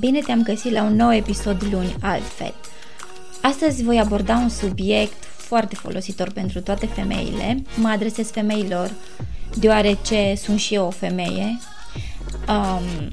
Bine 0.00 0.20
te-am 0.20 0.42
găsit 0.42 0.72
la 0.72 0.82
un 0.82 0.94
nou 0.94 1.14
episod 1.14 1.66
luni 1.72 1.96
altfel. 2.00 2.54
Astăzi 3.42 3.82
voi 3.82 3.98
aborda 3.98 4.36
un 4.36 4.48
subiect 4.48 5.24
foarte 5.24 5.74
folositor 5.74 6.30
pentru 6.30 6.60
toate 6.60 6.86
femeile. 6.86 7.62
Mă 7.76 7.88
adresez 7.88 8.30
femeilor 8.30 8.90
deoarece 9.58 10.34
sunt 10.36 10.58
și 10.58 10.74
eu 10.74 10.86
o 10.86 10.90
femeie. 10.90 11.58
Um, 12.48 13.12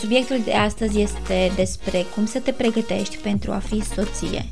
subiectul 0.00 0.40
de 0.44 0.52
astăzi 0.52 1.00
este 1.00 1.52
despre 1.56 2.04
cum 2.14 2.26
să 2.26 2.38
te 2.38 2.52
pregătești 2.52 3.16
pentru 3.16 3.52
a 3.52 3.58
fi 3.58 3.82
soție. 3.94 4.44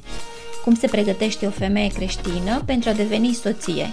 Cum 0.64 0.74
se 0.74 0.86
pregătește 0.86 1.46
o 1.46 1.50
femeie 1.50 1.88
creștină 1.88 2.62
pentru 2.66 2.88
a 2.88 2.92
deveni 2.92 3.32
soție 3.32 3.92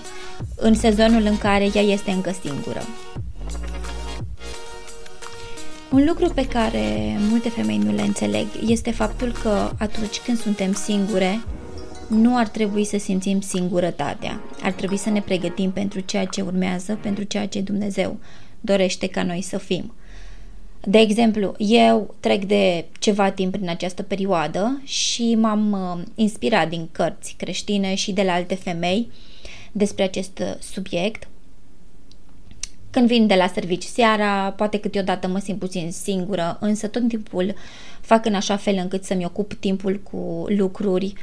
în 0.55 0.73
sezonul 0.73 1.23
în 1.25 1.37
care 1.37 1.69
ea 1.73 1.81
este 1.81 2.11
încă 2.11 2.35
singură. 2.41 2.81
Un 5.91 6.05
lucru 6.07 6.29
pe 6.29 6.47
care 6.47 7.17
multe 7.29 7.49
femei 7.49 7.77
nu 7.77 7.91
le 7.91 8.01
înțeleg 8.01 8.47
este 8.67 8.91
faptul 8.91 9.31
că 9.31 9.71
atunci 9.77 10.19
când 10.19 10.37
suntem 10.37 10.73
singure, 10.73 11.41
nu 12.07 12.37
ar 12.37 12.47
trebui 12.47 12.85
să 12.85 12.97
simțim 12.97 13.41
singurătatea. 13.41 14.41
Ar 14.61 14.71
trebui 14.71 14.97
să 14.97 15.09
ne 15.09 15.21
pregătim 15.21 15.71
pentru 15.71 15.99
ceea 15.99 16.25
ce 16.25 16.41
urmează, 16.41 16.99
pentru 17.01 17.23
ceea 17.23 17.47
ce 17.47 17.61
Dumnezeu 17.61 18.17
dorește 18.61 19.07
ca 19.07 19.23
noi 19.23 19.41
să 19.41 19.57
fim. 19.57 19.93
De 20.81 20.97
exemplu, 20.97 21.53
eu 21.57 22.15
trec 22.19 22.45
de 22.45 22.85
ceva 22.99 23.31
timp 23.31 23.51
prin 23.51 23.69
această 23.69 24.03
perioadă 24.03 24.81
și 24.83 25.35
m-am 25.35 25.71
uh, 25.71 26.03
inspirat 26.15 26.69
din 26.69 26.87
cărți 26.91 27.35
creștine 27.37 27.95
și 27.95 28.11
de 28.11 28.21
la 28.21 28.33
alte 28.33 28.55
femei 28.55 29.11
despre 29.71 30.03
acest 30.03 30.41
subiect 30.59 31.27
când 32.91 33.07
vin 33.07 33.27
de 33.27 33.35
la 33.35 33.47
servici 33.47 33.83
seara, 33.83 34.51
poate 34.51 34.79
câteodată 34.79 35.27
mă 35.27 35.39
simt 35.39 35.59
puțin 35.59 35.91
singură, 35.91 36.57
însă 36.59 36.87
tot 36.87 37.07
timpul 37.07 37.53
fac 38.01 38.25
în 38.25 38.33
așa 38.33 38.55
fel 38.55 38.77
încât 38.81 39.03
să-mi 39.03 39.25
ocup 39.25 39.53
timpul 39.53 39.99
cu 40.11 40.45
lucruri 40.47 41.13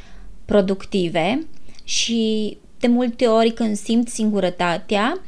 productive 0.44 1.47
și 1.84 2.56
de 2.78 2.86
multe 2.86 3.27
ori 3.27 3.50
când 3.50 3.77
simt 3.77 4.08
singurătatea, 4.08 5.20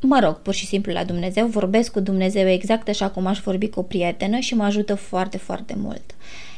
mă 0.00 0.18
rog 0.22 0.34
pur 0.34 0.54
și 0.54 0.66
simplu 0.66 0.92
la 0.92 1.04
Dumnezeu, 1.04 1.46
vorbesc 1.46 1.92
cu 1.92 2.00
Dumnezeu 2.00 2.48
exact 2.48 2.88
așa 2.88 3.08
cum 3.08 3.26
aș 3.26 3.40
vorbi 3.40 3.68
cu 3.68 3.78
o 3.78 3.82
prietenă 3.82 4.38
și 4.38 4.54
mă 4.54 4.64
ajută 4.64 4.94
foarte, 4.94 5.36
foarte 5.36 5.74
mult. 5.76 6.14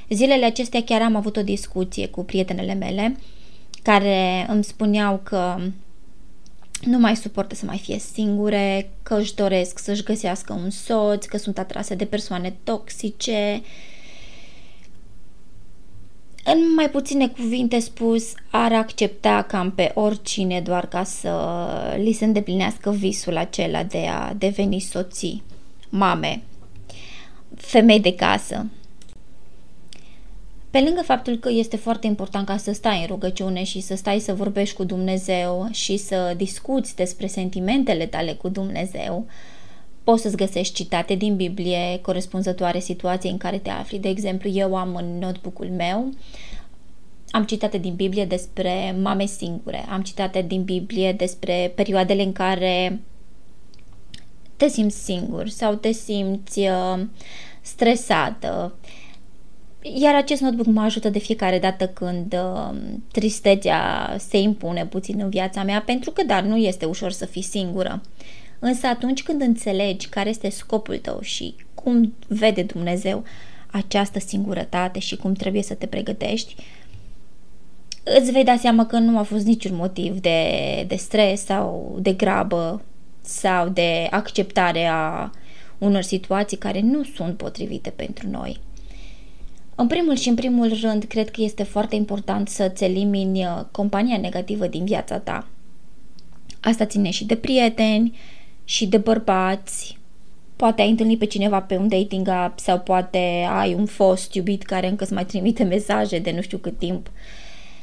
Zilele 0.08 0.44
acestea 0.44 0.82
chiar 0.82 1.02
am 1.02 1.16
avut 1.16 1.36
o 1.36 1.42
discuție 1.42 2.06
cu 2.06 2.24
prietenele 2.24 2.74
mele 2.74 3.16
care 3.82 4.46
îmi 4.48 4.64
spuneau 4.64 5.20
că 5.22 5.56
nu 6.84 6.98
mai 6.98 7.16
suportă 7.16 7.54
să 7.54 7.64
mai 7.66 7.78
fie 7.78 7.98
singure, 7.98 8.90
că 9.02 9.14
își 9.14 9.34
doresc 9.34 9.78
să-și 9.78 10.02
găsească 10.02 10.52
un 10.52 10.70
soț, 10.70 11.24
că 11.24 11.36
sunt 11.38 11.58
atrase 11.58 11.94
de 11.94 12.04
persoane 12.04 12.54
toxice. 12.64 13.62
În 16.44 16.74
mai 16.74 16.90
puține 16.90 17.28
cuvinte 17.28 17.78
spus, 17.78 18.32
ar 18.50 18.72
accepta 18.72 19.42
cam 19.42 19.70
pe 19.70 19.90
oricine 19.94 20.60
doar 20.60 20.86
ca 20.86 21.04
să 21.04 21.30
li 21.98 22.12
se 22.12 22.24
îndeplinească 22.24 22.90
visul 22.90 23.36
acela 23.36 23.82
de 23.82 24.06
a 24.06 24.34
deveni 24.34 24.80
soții, 24.80 25.42
mame, 25.88 26.42
femei 27.56 28.00
de 28.00 28.14
casă. 28.14 28.66
Pe 30.72 30.80
lângă 30.80 31.02
faptul 31.02 31.36
că 31.36 31.48
este 31.50 31.76
foarte 31.76 32.06
important 32.06 32.46
ca 32.46 32.56
să 32.56 32.72
stai 32.72 33.00
în 33.00 33.06
rugăciune 33.06 33.64
și 33.64 33.80
să 33.80 33.94
stai 33.94 34.18
să 34.18 34.34
vorbești 34.34 34.76
cu 34.76 34.84
Dumnezeu 34.84 35.68
și 35.70 35.96
să 35.96 36.34
discuți 36.36 36.96
despre 36.96 37.26
sentimentele 37.26 38.06
tale 38.06 38.32
cu 38.32 38.48
Dumnezeu, 38.48 39.26
poți 40.04 40.22
să-ți 40.22 40.36
găsești 40.36 40.74
citate 40.74 41.14
din 41.14 41.36
Biblie 41.36 41.98
corespunzătoare 42.02 42.78
situației 42.78 43.32
în 43.32 43.38
care 43.38 43.58
te 43.58 43.70
afli. 43.70 43.98
De 43.98 44.08
exemplu, 44.08 44.48
eu 44.48 44.76
am 44.76 44.94
în 44.94 45.18
notebook-ul 45.18 45.68
meu 45.76 46.12
am 47.30 47.44
citate 47.44 47.78
din 47.78 47.94
Biblie 47.94 48.24
despre 48.24 48.96
mame 49.02 49.26
singure, 49.26 49.84
am 49.88 50.02
citate 50.02 50.42
din 50.42 50.62
Biblie 50.62 51.12
despre 51.12 51.72
perioadele 51.74 52.22
în 52.22 52.32
care 52.32 53.00
te 54.56 54.68
simți 54.68 55.04
singur 55.04 55.48
sau 55.48 55.74
te 55.74 55.92
simți 55.92 56.58
uh, 56.58 57.00
stresată, 57.60 58.74
uh, 58.82 59.01
iar 59.82 60.14
acest 60.14 60.40
notebook 60.40 60.66
mă 60.66 60.80
ajută 60.80 61.08
de 61.08 61.18
fiecare 61.18 61.58
dată 61.58 61.86
când 61.86 62.32
uh, 62.32 62.76
tristețea 63.12 64.14
se 64.18 64.38
impune 64.38 64.86
puțin 64.86 65.20
în 65.20 65.28
viața 65.28 65.62
mea, 65.62 65.82
pentru 65.86 66.10
că, 66.10 66.24
dar 66.24 66.42
nu 66.42 66.56
este 66.56 66.84
ușor 66.84 67.10
să 67.10 67.26
fii 67.26 67.42
singură. 67.42 68.02
Însă 68.58 68.86
atunci 68.86 69.22
când 69.22 69.40
înțelegi 69.40 70.08
care 70.08 70.28
este 70.28 70.50
scopul 70.50 70.98
tău 70.98 71.20
și 71.20 71.54
cum 71.74 72.14
vede 72.26 72.62
Dumnezeu 72.62 73.24
această 73.70 74.18
singurătate 74.18 74.98
și 74.98 75.16
cum 75.16 75.32
trebuie 75.32 75.62
să 75.62 75.74
te 75.74 75.86
pregătești, 75.86 76.54
îți 78.02 78.30
vei 78.30 78.44
da 78.44 78.56
seama 78.56 78.86
că 78.86 78.98
nu 78.98 79.18
a 79.18 79.22
fost 79.22 79.44
niciun 79.44 79.76
motiv 79.76 80.20
de, 80.20 80.38
de 80.88 80.96
stres 80.96 81.44
sau 81.44 81.98
de 82.00 82.12
grabă 82.12 82.82
sau 83.20 83.68
de 83.68 84.06
acceptare 84.10 84.86
a 84.86 85.30
unor 85.78 86.02
situații 86.02 86.56
care 86.56 86.80
nu 86.80 87.04
sunt 87.04 87.36
potrivite 87.36 87.90
pentru 87.90 88.28
noi. 88.28 88.60
În 89.74 89.86
primul 89.86 90.16
și 90.16 90.28
în 90.28 90.34
primul 90.34 90.78
rând, 90.80 91.04
cred 91.04 91.30
că 91.30 91.42
este 91.42 91.62
foarte 91.62 91.94
important 91.94 92.48
să-ți 92.48 92.84
elimini 92.84 93.44
uh, 93.44 93.60
compania 93.70 94.16
negativă 94.16 94.66
din 94.66 94.84
viața 94.84 95.18
ta. 95.18 95.46
Asta 96.60 96.84
ține 96.84 97.10
și 97.10 97.24
de 97.24 97.36
prieteni, 97.36 98.18
și 98.64 98.86
de 98.86 98.96
bărbați. 98.96 99.98
Poate 100.56 100.82
ai 100.82 100.90
întâlnit 100.90 101.18
pe 101.18 101.24
cineva 101.24 101.60
pe 101.60 101.76
un 101.76 101.88
dating 101.88 102.28
app 102.28 102.58
sau 102.58 102.78
poate 102.78 103.46
ai 103.50 103.74
un 103.74 103.86
fost 103.86 104.34
iubit 104.34 104.62
care 104.62 104.88
încă 104.88 105.04
îți 105.04 105.12
mai 105.12 105.24
trimite 105.24 105.62
mesaje 105.62 106.18
de 106.18 106.30
nu 106.30 106.40
știu 106.40 106.58
cât 106.58 106.78
timp. 106.78 107.10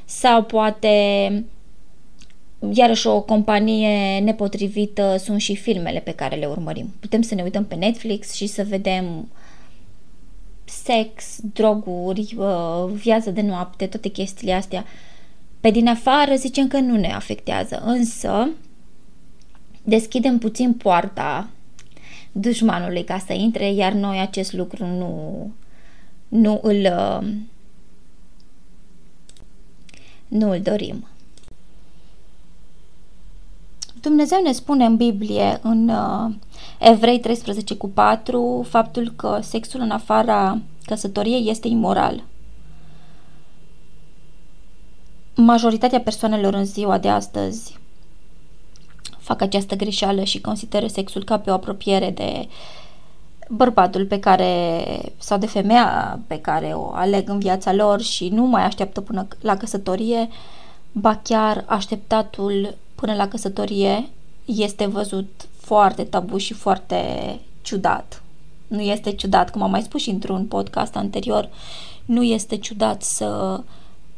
Sau 0.06 0.44
poate 0.44 0.90
iarăși 2.74 3.08
o 3.08 3.22
companie 3.22 4.20
nepotrivită 4.20 5.16
sunt 5.18 5.42
și 5.42 5.56
filmele 5.56 6.00
pe 6.00 6.12
care 6.12 6.36
le 6.36 6.46
urmărim. 6.46 6.94
Putem 7.00 7.22
să 7.22 7.36
ne 7.36 7.44
uităm 7.44 7.66
pe 7.66 7.76
Netflix 7.76 8.34
și 8.34 8.48
să 8.48 8.66
vedem 8.70 9.30
sex, 10.70 11.40
droguri, 11.54 12.36
uh, 12.38 12.92
viață 12.94 13.32
de 13.32 13.42
noapte, 13.42 13.86
toate 13.88 14.10
chestiile 14.10 14.54
astea. 14.54 14.86
Pe 15.60 15.70
din 15.70 15.88
afară 15.88 16.36
zicem 16.36 16.68
că 16.68 16.80
nu 16.80 16.96
ne 16.96 17.14
afectează, 17.14 17.82
însă 17.86 18.50
deschidem 19.84 20.38
puțin 20.38 20.74
poarta 20.74 21.50
dușmanului 22.32 23.04
ca 23.04 23.24
să 23.26 23.34
intre, 23.34 23.72
iar 23.72 23.94
noi 23.94 24.20
acest 24.20 24.54
lucru 24.54 24.86
nu, 24.86 25.52
nu 26.28 26.60
îl 26.64 26.76
uh, 26.76 27.28
nu 30.28 30.50
îl 30.52 30.62
dorim. 30.62 31.08
Dumnezeu 34.02 34.42
ne 34.42 34.52
spune 34.52 34.86
în 34.86 34.96
Biblie, 34.96 35.60
în 35.62 35.90
uh, 35.90 36.34
Evrei 36.80 37.20
13 37.20 37.76
cu 37.76 37.90
4, 37.90 38.66
faptul 38.70 39.14
că 39.16 39.40
sexul 39.42 39.80
în 39.80 39.92
afara 39.92 40.58
căsătoriei 40.86 41.50
este 41.50 41.68
imoral. 41.68 42.24
Majoritatea 45.36 46.00
persoanelor 46.00 46.54
în 46.54 46.66
ziua 46.66 46.98
de 46.98 47.10
astăzi 47.10 47.80
fac 49.18 49.42
această 49.42 49.76
greșeală 49.76 50.24
și 50.24 50.42
consideră 50.42 50.88
sexul 50.88 51.24
ca 51.24 51.40
pe 51.40 51.50
o 51.50 51.54
apropiere 51.54 52.10
de 52.10 52.48
bărbatul 53.50 54.06
pe 54.06 54.20
care 54.20 54.84
sau 55.18 55.38
de 55.38 55.46
femeia 55.46 56.20
pe 56.28 56.40
care 56.42 56.66
o 56.66 56.92
aleg 56.94 57.30
în 57.30 57.40
viața 57.40 57.74
lor 57.74 58.02
și 58.02 58.30
nu 58.30 58.46
mai 58.46 58.64
așteaptă 58.64 59.02
până 59.02 59.28
la 59.42 59.58
căsătorie, 59.58 60.30
ba 60.92 61.16
chiar 61.16 61.64
așteptatul 61.68 62.76
până 62.96 63.14
la 63.14 63.28
căsătorie 63.28 64.10
este 64.46 64.86
văzut 64.86 65.48
foarte 65.70 66.04
tabu 66.04 66.38
și 66.38 66.54
foarte 66.54 67.02
ciudat. 67.62 68.24
Nu 68.68 68.82
este 68.82 69.12
ciudat, 69.12 69.52
cum 69.52 69.62
am 69.62 69.70
mai 69.70 69.82
spus 69.82 70.02
și 70.02 70.10
într-un 70.10 70.46
podcast 70.46 70.96
anterior, 70.96 71.50
nu 72.06 72.24
este 72.24 72.58
ciudat 72.58 73.04
să 73.04 73.62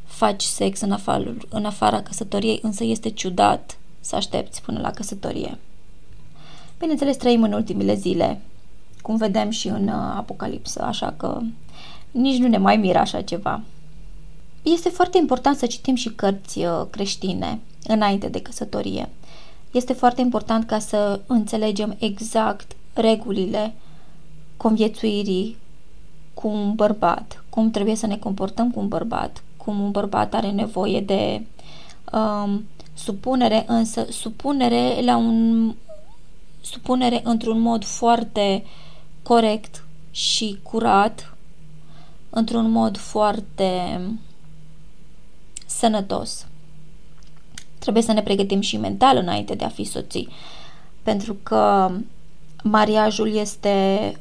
faci 0.06 0.42
sex 0.42 0.82
în, 0.82 0.92
afar, 0.92 1.34
în 1.50 1.66
afara 1.66 2.02
căsătoriei, 2.02 2.60
însă 2.62 2.84
este 2.84 3.10
ciudat 3.10 3.78
să 4.00 4.16
aștepți 4.16 4.62
până 4.62 4.80
la 4.80 4.92
căsătorie. 4.92 5.58
Bineînțeles, 6.80 7.18
trăim 7.18 7.44
în 7.44 7.54
ultimele 7.54 7.96
zile 7.96 8.42
cum 9.02 9.16
vedem 9.16 9.50
și 9.50 9.68
în 9.68 9.88
uh, 9.88 10.14
Apocalipsă, 10.16 10.82
așa 10.82 11.14
că 11.18 11.42
nici 12.12 12.38
nu 12.38 12.48
ne 12.48 12.58
mai 12.58 12.78
miră 12.78 12.98
așa 12.98 13.22
ceva. 13.22 13.62
Este 14.62 14.90
foarte 14.90 15.18
important 15.18 15.58
să 15.58 15.66
citim 15.66 15.96
și 15.96 16.10
cărți 16.10 16.60
uh, 16.60 16.82
creștine 16.90 17.60
înainte 17.88 18.28
de 18.28 18.42
căsătorie. 18.42 19.10
Este 19.72 19.94
foarte 19.94 20.22
important 20.22 20.66
ca 20.66 20.80
să 20.80 21.20
înțelegem 21.28 21.96
exact 22.00 22.76
regulile 22.94 23.74
conviețuirii 24.58 25.58
cu 26.34 26.48
un 26.48 26.74
bărbat, 26.74 27.44
cum 27.50 27.72
trebuie 27.72 27.96
să 27.96 28.08
ne 28.08 28.18
comportăm 28.18 28.72
cu 28.72 28.80
un 28.80 28.88
bărbat, 28.88 29.44
cum 29.58 29.80
un 29.80 29.92
bărbat 29.92 30.34
are 30.34 30.52
nevoie 30.52 31.02
de 31.02 31.42
um, 32.12 32.66
supunere, 32.94 33.64
însă 33.68 34.06
supunere 34.10 35.02
la 35.02 35.18
un 35.18 35.74
supunere 36.62 37.22
într-un 37.24 37.60
mod 37.60 37.84
foarte 37.84 38.64
corect 39.24 39.84
și 40.12 40.60
curat, 40.64 41.36
într-un 42.30 42.70
mod 42.70 42.98
foarte 42.98 44.02
sănătos. 45.66 46.46
Trebuie 47.82 48.04
să 48.04 48.12
ne 48.12 48.22
pregătim 48.22 48.60
și 48.60 48.78
mental 48.78 49.18
înainte 49.18 49.56
de 49.56 49.64
a 49.64 49.70
fi 49.70 49.84
soții, 49.84 50.30
pentru 51.04 51.36
că 51.44 51.92
mariajul 52.64 53.36
este 53.36 54.16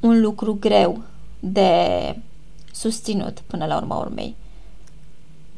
un 0.00 0.20
lucru 0.20 0.56
greu 0.60 1.02
de 1.40 1.80
susținut 2.72 3.42
până 3.46 3.66
la 3.66 3.76
urma 3.76 3.96
urmei. 3.98 4.34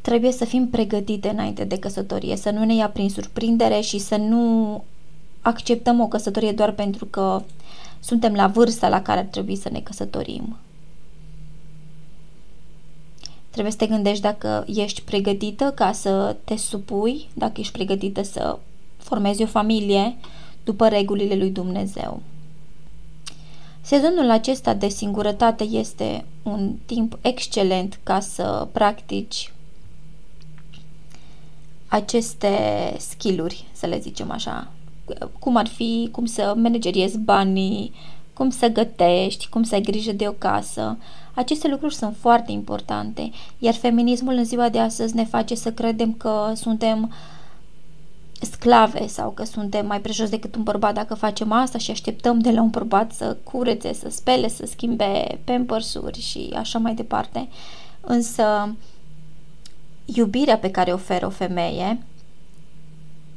Trebuie 0.00 0.32
să 0.32 0.44
fim 0.44 0.68
pregătite 0.68 1.28
înainte 1.28 1.64
de 1.64 1.78
căsătorie, 1.78 2.36
să 2.36 2.50
nu 2.50 2.64
ne 2.64 2.74
ia 2.74 2.88
prin 2.88 3.10
surprindere 3.10 3.80
și 3.80 3.98
să 3.98 4.16
nu 4.16 4.84
acceptăm 5.42 6.00
o 6.00 6.08
căsătorie 6.08 6.52
doar 6.52 6.72
pentru 6.72 7.04
că 7.04 7.42
suntem 8.00 8.34
la 8.34 8.46
vârsta 8.46 8.88
la 8.88 9.02
care 9.02 9.18
ar 9.18 9.26
trebui 9.26 9.56
să 9.56 9.68
ne 9.72 9.80
căsătorim. 9.80 10.56
Trebuie 13.50 13.72
să 13.72 13.78
te 13.78 13.86
gândești 13.86 14.22
dacă 14.22 14.64
ești 14.66 15.02
pregătită 15.02 15.72
ca 15.74 15.92
să 15.92 16.36
te 16.44 16.56
supui, 16.56 17.28
dacă 17.34 17.60
ești 17.60 17.72
pregătită 17.72 18.22
să 18.22 18.58
formezi 18.96 19.42
o 19.42 19.46
familie 19.46 20.16
după 20.64 20.88
regulile 20.88 21.34
lui 21.34 21.50
Dumnezeu. 21.50 22.20
Sezonul 23.80 24.30
acesta 24.30 24.74
de 24.74 24.88
singurătate 24.88 25.64
este 25.64 26.24
un 26.42 26.74
timp 26.86 27.18
excelent 27.20 28.00
ca 28.02 28.20
să 28.20 28.68
practici 28.72 29.52
aceste 31.86 32.50
skill-uri, 32.98 33.64
să 33.72 33.86
le 33.86 33.98
zicem 33.98 34.30
așa, 34.30 34.70
cum 35.38 35.56
ar 35.56 35.66
fi, 35.66 36.08
cum 36.12 36.24
să 36.24 36.54
manageriezi 36.56 37.18
banii, 37.18 37.92
cum 38.38 38.50
să 38.50 38.68
gătești, 38.68 39.48
cum 39.48 39.62
să 39.62 39.74
ai 39.74 39.80
grijă 39.80 40.12
de 40.12 40.28
o 40.28 40.32
casă. 40.32 40.98
Aceste 41.34 41.68
lucruri 41.68 41.94
sunt 41.94 42.16
foarte 42.20 42.52
importante, 42.52 43.30
iar 43.58 43.74
feminismul 43.74 44.34
în 44.34 44.44
ziua 44.44 44.68
de 44.68 44.78
astăzi 44.78 45.14
ne 45.14 45.24
face 45.24 45.54
să 45.54 45.72
credem 45.72 46.12
că 46.12 46.52
suntem 46.54 47.12
sclave 48.40 49.06
sau 49.06 49.30
că 49.30 49.44
suntem 49.44 49.86
mai 49.86 50.00
prejos 50.00 50.28
decât 50.28 50.54
un 50.56 50.62
bărbat 50.62 50.94
dacă 50.94 51.14
facem 51.14 51.52
asta 51.52 51.78
și 51.78 51.90
așteptăm 51.90 52.38
de 52.38 52.50
la 52.50 52.60
un 52.62 52.70
bărbat 52.70 53.12
să 53.12 53.36
curețe, 53.42 53.92
să 53.92 54.08
spele, 54.10 54.48
să 54.48 54.66
schimbe 54.66 55.40
pampers-uri 55.44 56.20
și 56.20 56.52
așa 56.56 56.78
mai 56.78 56.94
departe. 56.94 57.48
Însă 58.00 58.74
iubirea 60.04 60.58
pe 60.58 60.70
care 60.70 60.90
o 60.90 60.94
oferă 60.94 61.26
o 61.26 61.30
femeie 61.30 62.02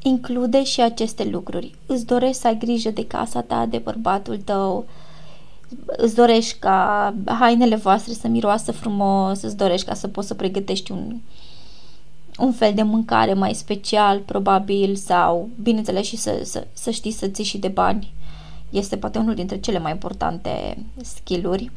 include 0.01 0.63
și 0.63 0.81
aceste 0.81 1.23
lucruri. 1.23 1.75
Îți 1.85 2.05
dorești 2.05 2.41
să 2.41 2.47
ai 2.47 2.57
grijă 2.57 2.89
de 2.89 3.07
casa 3.07 3.41
ta, 3.41 3.65
de 3.65 3.77
bărbatul 3.77 4.37
tău, 4.37 4.85
îți 5.85 6.15
dorești 6.15 6.59
ca 6.59 7.13
hainele 7.25 7.75
voastre 7.75 8.13
să 8.13 8.27
miroasă 8.27 8.71
frumos, 8.71 9.41
îți 9.41 9.57
dorești 9.57 9.87
ca 9.87 9.93
să 9.93 10.07
poți 10.07 10.27
să 10.27 10.33
pregătești 10.33 10.91
un, 10.91 11.15
un 12.37 12.51
fel 12.51 12.73
de 12.73 12.83
mâncare 12.83 13.33
mai 13.33 13.53
special, 13.53 14.19
probabil, 14.19 14.95
sau, 14.95 15.49
bineînțeles, 15.61 16.05
și 16.05 16.17
să, 16.17 16.39
să, 16.43 16.67
să 16.73 16.91
știi 16.91 17.11
să 17.11 17.27
ții 17.27 17.43
și 17.43 17.57
de 17.57 17.67
bani. 17.67 18.13
Este 18.69 18.97
poate 18.97 19.17
unul 19.17 19.35
dintre 19.35 19.59
cele 19.59 19.79
mai 19.79 19.91
importante 19.91 20.77
skill-uri. 21.01 21.71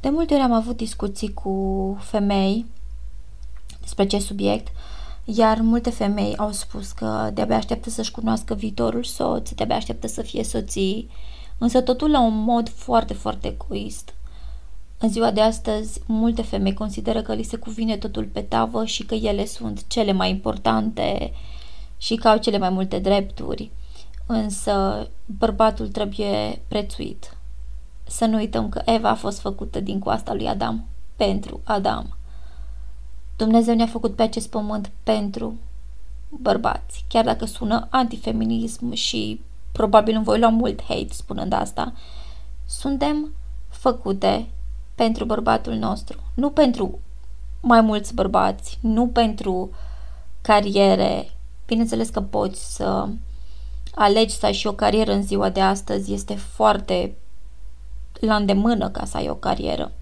De 0.00 0.08
multe 0.08 0.34
ori 0.34 0.42
am 0.42 0.52
avut 0.52 0.76
discuții 0.76 1.32
cu 1.32 1.96
femei 2.00 2.66
despre 3.80 4.02
acest 4.02 4.26
subiect 4.26 4.68
iar 5.28 5.60
multe 5.60 5.90
femei 5.90 6.36
au 6.36 6.50
spus 6.52 6.92
că 6.92 7.30
de-abia 7.34 7.56
așteaptă 7.56 7.90
să-și 7.90 8.10
cunoască 8.10 8.54
viitorul 8.54 9.04
soț, 9.04 9.50
de-abia 9.50 9.76
așteaptă 9.76 10.06
să 10.06 10.22
fie 10.22 10.44
soții, 10.44 11.10
însă 11.58 11.80
totul 11.80 12.10
la 12.10 12.20
un 12.20 12.36
mod 12.36 12.68
foarte, 12.68 13.14
foarte 13.14 13.48
egoist. 13.48 14.14
În 14.98 15.08
ziua 15.08 15.30
de 15.30 15.40
astăzi, 15.40 16.00
multe 16.06 16.42
femei 16.42 16.74
consideră 16.74 17.22
că 17.22 17.34
li 17.34 17.42
se 17.42 17.56
cuvine 17.56 17.96
totul 17.96 18.24
pe 18.24 18.40
tavă 18.40 18.84
și 18.84 19.04
că 19.04 19.14
ele 19.14 19.46
sunt 19.46 19.86
cele 19.86 20.12
mai 20.12 20.30
importante 20.30 21.32
și 21.96 22.14
că 22.14 22.28
au 22.28 22.36
cele 22.38 22.58
mai 22.58 22.70
multe 22.70 22.98
drepturi. 22.98 23.70
Însă, 24.26 25.08
bărbatul 25.38 25.88
trebuie 25.88 26.62
prețuit. 26.68 27.36
Să 28.04 28.24
nu 28.24 28.36
uităm 28.36 28.68
că 28.68 28.82
Eva 28.84 29.08
a 29.08 29.14
fost 29.14 29.40
făcută 29.40 29.80
din 29.80 29.98
coasta 29.98 30.34
lui 30.34 30.48
Adam, 30.48 30.86
pentru 31.16 31.60
Adam. 31.64 32.15
Dumnezeu 33.36 33.74
ne-a 33.74 33.86
făcut 33.86 34.14
pe 34.14 34.22
acest 34.22 34.50
pământ 34.50 34.90
pentru 35.02 35.54
bărbați, 36.28 37.04
chiar 37.08 37.24
dacă 37.24 37.44
sună 37.44 37.86
antifeminism 37.90 38.92
și 38.92 39.40
probabil 39.72 40.14
îmi 40.14 40.24
voi 40.24 40.38
lua 40.38 40.48
mult 40.48 40.82
hate 40.82 41.08
spunând 41.10 41.52
asta, 41.52 41.92
suntem 42.66 43.32
făcute 43.68 44.48
pentru 44.94 45.24
bărbatul 45.24 45.74
nostru, 45.74 46.20
nu 46.34 46.50
pentru 46.50 46.98
mai 47.60 47.80
mulți 47.80 48.14
bărbați, 48.14 48.78
nu 48.80 49.06
pentru 49.06 49.70
cariere. 50.40 51.30
Bineînțeles 51.66 52.08
că 52.08 52.20
poți 52.20 52.74
să 52.74 53.08
alegi 53.94 54.34
să 54.34 54.46
ai 54.46 54.52
și 54.52 54.66
o 54.66 54.72
carieră 54.72 55.12
în 55.12 55.22
ziua 55.22 55.50
de 55.50 55.60
astăzi, 55.60 56.12
este 56.12 56.34
foarte 56.34 57.16
la 58.12 58.36
îndemână 58.36 58.90
ca 58.90 59.04
să 59.04 59.16
ai 59.16 59.28
o 59.28 59.34
carieră 59.34 59.92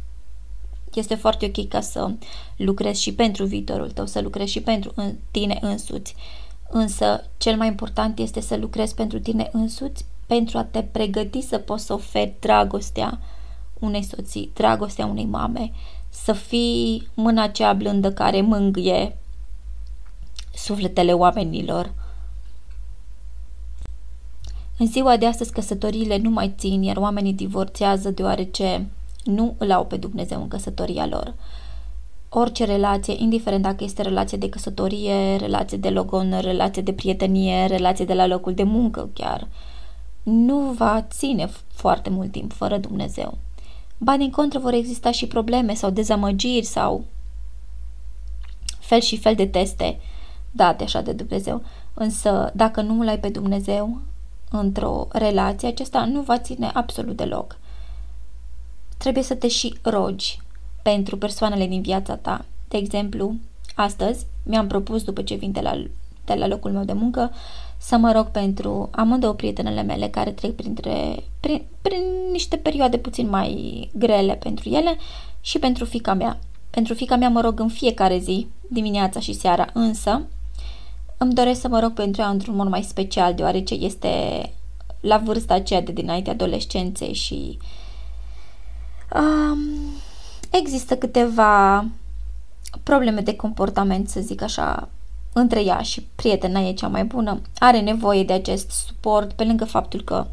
este 0.99 1.14
foarte 1.14 1.52
ok 1.55 1.69
ca 1.69 1.81
să 1.81 2.11
lucrezi 2.56 3.02
și 3.02 3.14
pentru 3.14 3.44
viitorul 3.44 3.91
tău, 3.91 4.06
să 4.06 4.20
lucrezi 4.20 4.52
și 4.52 4.61
pentru 4.61 4.94
tine 5.31 5.58
însuți. 5.61 6.14
Însă, 6.70 7.25
cel 7.37 7.56
mai 7.56 7.67
important 7.67 8.19
este 8.19 8.41
să 8.41 8.56
lucrezi 8.56 8.94
pentru 8.94 9.19
tine 9.19 9.49
însuți, 9.52 10.05
pentru 10.26 10.58
a 10.58 10.64
te 10.64 10.82
pregăti 10.82 11.41
să 11.41 11.58
poți 11.58 11.85
să 11.85 11.93
oferi 11.93 12.35
dragostea 12.41 13.20
unei 13.79 14.02
soții, 14.02 14.50
dragostea 14.55 15.06
unei 15.06 15.24
mame, 15.24 15.72
să 16.08 16.32
fii 16.32 17.08
mâna 17.15 17.43
aceea 17.43 17.72
blândă 17.72 18.13
care 18.13 18.41
mângâie 18.41 19.17
sufletele 20.55 21.13
oamenilor. 21.13 21.93
În 24.79 24.86
ziua 24.86 25.17
de 25.17 25.27
astăzi 25.27 25.53
căsătoriile 25.53 26.17
nu 26.17 26.31
mai 26.31 26.55
țin, 26.58 26.82
iar 26.82 26.96
oamenii 26.96 27.32
divorțează 27.32 28.10
deoarece 28.10 28.86
nu 29.24 29.54
îl 29.58 29.72
au 29.72 29.86
pe 29.86 29.96
Dumnezeu 29.96 30.40
în 30.40 30.48
căsătoria 30.48 31.06
lor. 31.06 31.34
Orice 32.28 32.64
relație, 32.64 33.14
indiferent 33.19 33.62
dacă 33.62 33.84
este 33.84 34.02
relație 34.02 34.38
de 34.38 34.48
căsătorie, 34.48 35.36
relație 35.36 35.78
de 35.78 35.90
logon, 35.90 36.38
relație 36.40 36.82
de 36.82 36.93
prietenie, 36.93 37.66
relație 37.66 38.04
de 38.04 38.14
la 38.14 38.26
locul 38.26 38.54
de 38.54 38.62
muncă 38.62 39.08
chiar, 39.12 39.48
nu 40.22 40.58
va 40.58 41.02
ține 41.10 41.48
foarte 41.69 42.10
mult 42.10 42.31
timp 42.31 42.52
fără 42.52 42.78
Dumnezeu. 42.78 43.38
Ba 43.98 44.16
din 44.16 44.31
contră 44.31 44.58
vor 44.58 44.72
exista 44.72 45.10
și 45.10 45.26
probleme 45.26 45.74
sau 45.74 45.90
dezamăgiri 45.90 46.66
sau 46.66 47.04
fel 48.78 49.00
și 49.00 49.19
fel 49.19 49.34
de 49.34 49.46
teste 49.46 50.00
date 50.50 50.84
așa 50.84 51.00
de 51.00 51.12
Dumnezeu. 51.12 51.62
Însă 51.94 52.52
dacă 52.54 52.81
nu 52.81 53.00
îl 53.00 53.08
ai 53.08 53.19
pe 53.19 53.28
Dumnezeu 53.28 53.98
într-o 54.50 55.08
relație, 55.12 55.69
acesta 55.69 56.04
nu 56.04 56.20
va 56.20 56.38
ține 56.38 56.70
absolut 56.74 57.16
deloc 57.16 57.58
trebuie 59.05 59.25
să 59.25 59.34
te 59.34 59.49
și 59.49 59.75
rogi 59.82 60.41
pentru 60.82 61.17
persoanele 61.17 61.67
din 61.67 61.82
viața 61.82 62.17
ta. 62.17 62.44
De 62.69 62.77
exemplu, 62.77 63.34
astăzi 63.75 64.27
mi-am 64.43 64.67
propus, 64.67 65.03
după 65.03 65.23
ce 65.23 65.34
vin 65.34 65.53
de 65.53 65.61
la, 65.61 65.84
de 66.25 66.34
la 66.34 66.46
locul 66.46 66.70
meu 66.70 66.84
de 66.84 66.93
muncă, 66.93 67.32
să 67.79 67.96
mă 67.96 68.13
rog 68.13 68.27
pentru 68.27 68.89
amândouă 68.93 69.32
prietenele 69.32 69.82
mele 69.82 70.08
care 70.08 70.31
trec 70.31 70.55
printre, 70.55 71.25
prin, 71.41 71.63
prin 71.82 72.03
niște 72.31 72.56
perioade 72.56 72.99
puțin 72.99 73.29
mai 73.29 73.91
grele 73.94 74.34
pentru 74.34 74.69
ele 74.69 74.96
și 75.41 75.58
pentru 75.58 75.84
fica 75.84 76.15
mea. 76.15 76.39
Pentru 76.70 76.94
fica 76.94 77.17
mea 77.17 77.29
mă 77.29 77.41
rog 77.41 77.61
în 77.61 77.69
fiecare 77.69 78.19
zi, 78.19 78.46
dimineața 78.69 79.20
și 79.20 79.32
seara, 79.32 79.67
însă 79.73 80.27
îmi 81.19 81.34
doresc 81.34 81.61
să 81.61 81.69
mă 81.69 81.81
rog 81.81 81.93
pentru 81.93 82.20
ea 82.20 82.29
într-un 82.29 82.56
mod 82.56 82.69
mai 82.69 82.82
special, 82.82 83.34
deoarece 83.34 83.75
este 83.75 84.43
la 85.01 85.19
vârsta 85.19 85.55
aceea 85.55 85.82
de 85.82 85.93
dinainte 85.93 86.31
adolescenței 86.31 87.13
și 87.13 87.58
uh, 87.61 87.82
Um, 89.13 89.58
există 90.51 90.96
câteva 90.96 91.84
probleme 92.82 93.20
de 93.20 93.37
comportament, 93.37 94.08
să 94.08 94.20
zic 94.20 94.43
așa, 94.43 94.89
între 95.32 95.65
ea 95.65 95.82
și 95.82 96.08
prietena 96.15 96.61
e 96.61 96.73
cea 96.73 96.89
mai 96.89 97.05
bună. 97.05 97.41
Are 97.58 97.81
nevoie 97.81 98.25
de 98.25 98.32
acest 98.32 98.70
suport, 98.70 99.32
pe 99.32 99.44
lângă 99.44 99.65
faptul 99.65 100.03
că 100.03 100.27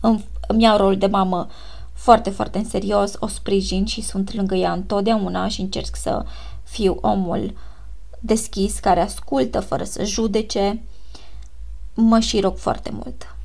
în 0.00 0.20
îmi 0.46 0.62
iau 0.62 0.76
rolul 0.76 0.98
de 0.98 1.06
mamă 1.06 1.48
foarte, 1.92 2.30
foarte 2.30 2.58
în 2.58 2.64
serios, 2.64 3.12
o 3.18 3.26
sprijin 3.26 3.84
și 3.86 4.00
sunt 4.00 4.34
lângă 4.34 4.54
ea 4.54 4.72
întotdeauna 4.72 5.48
și 5.48 5.60
încerc 5.60 5.96
să 5.96 6.24
fiu 6.62 6.98
omul 7.00 7.56
deschis, 8.20 8.78
care 8.78 9.00
ascultă 9.00 9.60
fără 9.60 9.84
să 9.84 10.04
judece, 10.04 10.82
mă 11.94 12.18
și 12.18 12.40
rog 12.40 12.56
foarte 12.56 12.90
mult. 12.92 13.35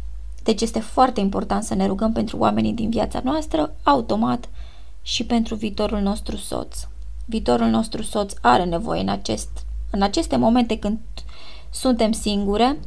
Deci 0.43 0.61
este 0.61 0.79
foarte 0.79 1.19
important 1.19 1.63
să 1.63 1.73
ne 1.73 1.85
rugăm 1.85 2.11
pentru 2.11 2.37
oamenii 2.37 2.73
din 2.73 2.89
viața 2.89 3.21
noastră, 3.23 3.73
automat, 3.83 4.49
și 5.01 5.25
pentru 5.25 5.55
viitorul 5.55 5.99
nostru 5.99 6.35
soț. 6.35 6.87
Viitorul 7.25 7.67
nostru 7.67 8.01
soț 8.01 8.33
are 8.41 8.63
nevoie 8.63 9.01
în, 9.01 9.09
acest, 9.09 9.49
în 9.89 10.01
aceste 10.01 10.35
momente 10.35 10.79
când 10.79 10.99
suntem 11.69 12.11
singure 12.11 12.79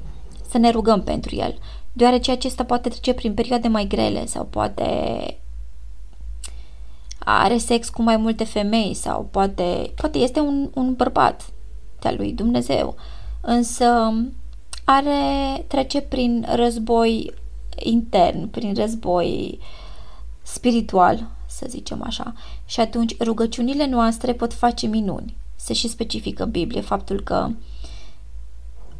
să 0.51 0.59
ne 0.59 0.71
rugăm 0.71 1.03
pentru 1.03 1.35
el, 1.35 1.59
deoarece 1.93 2.31
acesta 2.31 2.65
poate 2.65 2.89
trece 2.89 3.13
prin 3.13 3.35
perioade 3.35 3.69
mai 3.69 3.87
grele 3.87 4.27
sau 4.27 4.45
poate 4.45 5.39
are 7.19 7.57
sex 7.57 7.89
cu 7.89 8.03
mai 8.03 8.17
multe 8.17 8.45
femei 8.45 8.95
sau 8.95 9.29
poate, 9.31 9.93
poate 9.95 10.19
este 10.19 10.41
un, 10.41 10.71
un 10.75 10.95
bărbat 10.95 11.53
de-a 12.01 12.13
lui 12.13 12.33
Dumnezeu, 12.33 12.95
însă 13.41 14.15
are 14.85 15.65
trece 15.67 16.01
prin 16.01 16.47
război 16.55 17.33
intern, 17.79 18.51
prin 18.51 18.75
război 18.75 19.59
spiritual, 20.43 21.27
să 21.47 21.67
zicem 21.69 22.03
așa. 22.03 22.35
Și 22.67 22.81
atunci 22.81 23.17
rugăciunile 23.21 23.87
noastre 23.87 24.33
pot 24.33 24.53
face 24.53 24.87
minuni. 24.87 25.37
Se 25.57 25.73
și 25.73 25.89
specifică 25.89 26.43
în 26.43 26.51
Biblie 26.51 26.81
faptul 26.81 27.21
că 27.21 27.51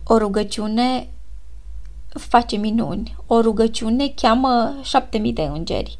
o 0.05 0.19
rugăciune 0.19 1.09
face 2.09 2.57
minuni. 2.57 3.17
O 3.27 3.41
rugăciune 3.41 4.09
cheamă 4.09 4.75
șapte 4.83 5.19
mii 5.19 5.33
de 5.33 5.43
îngeri. 5.43 5.99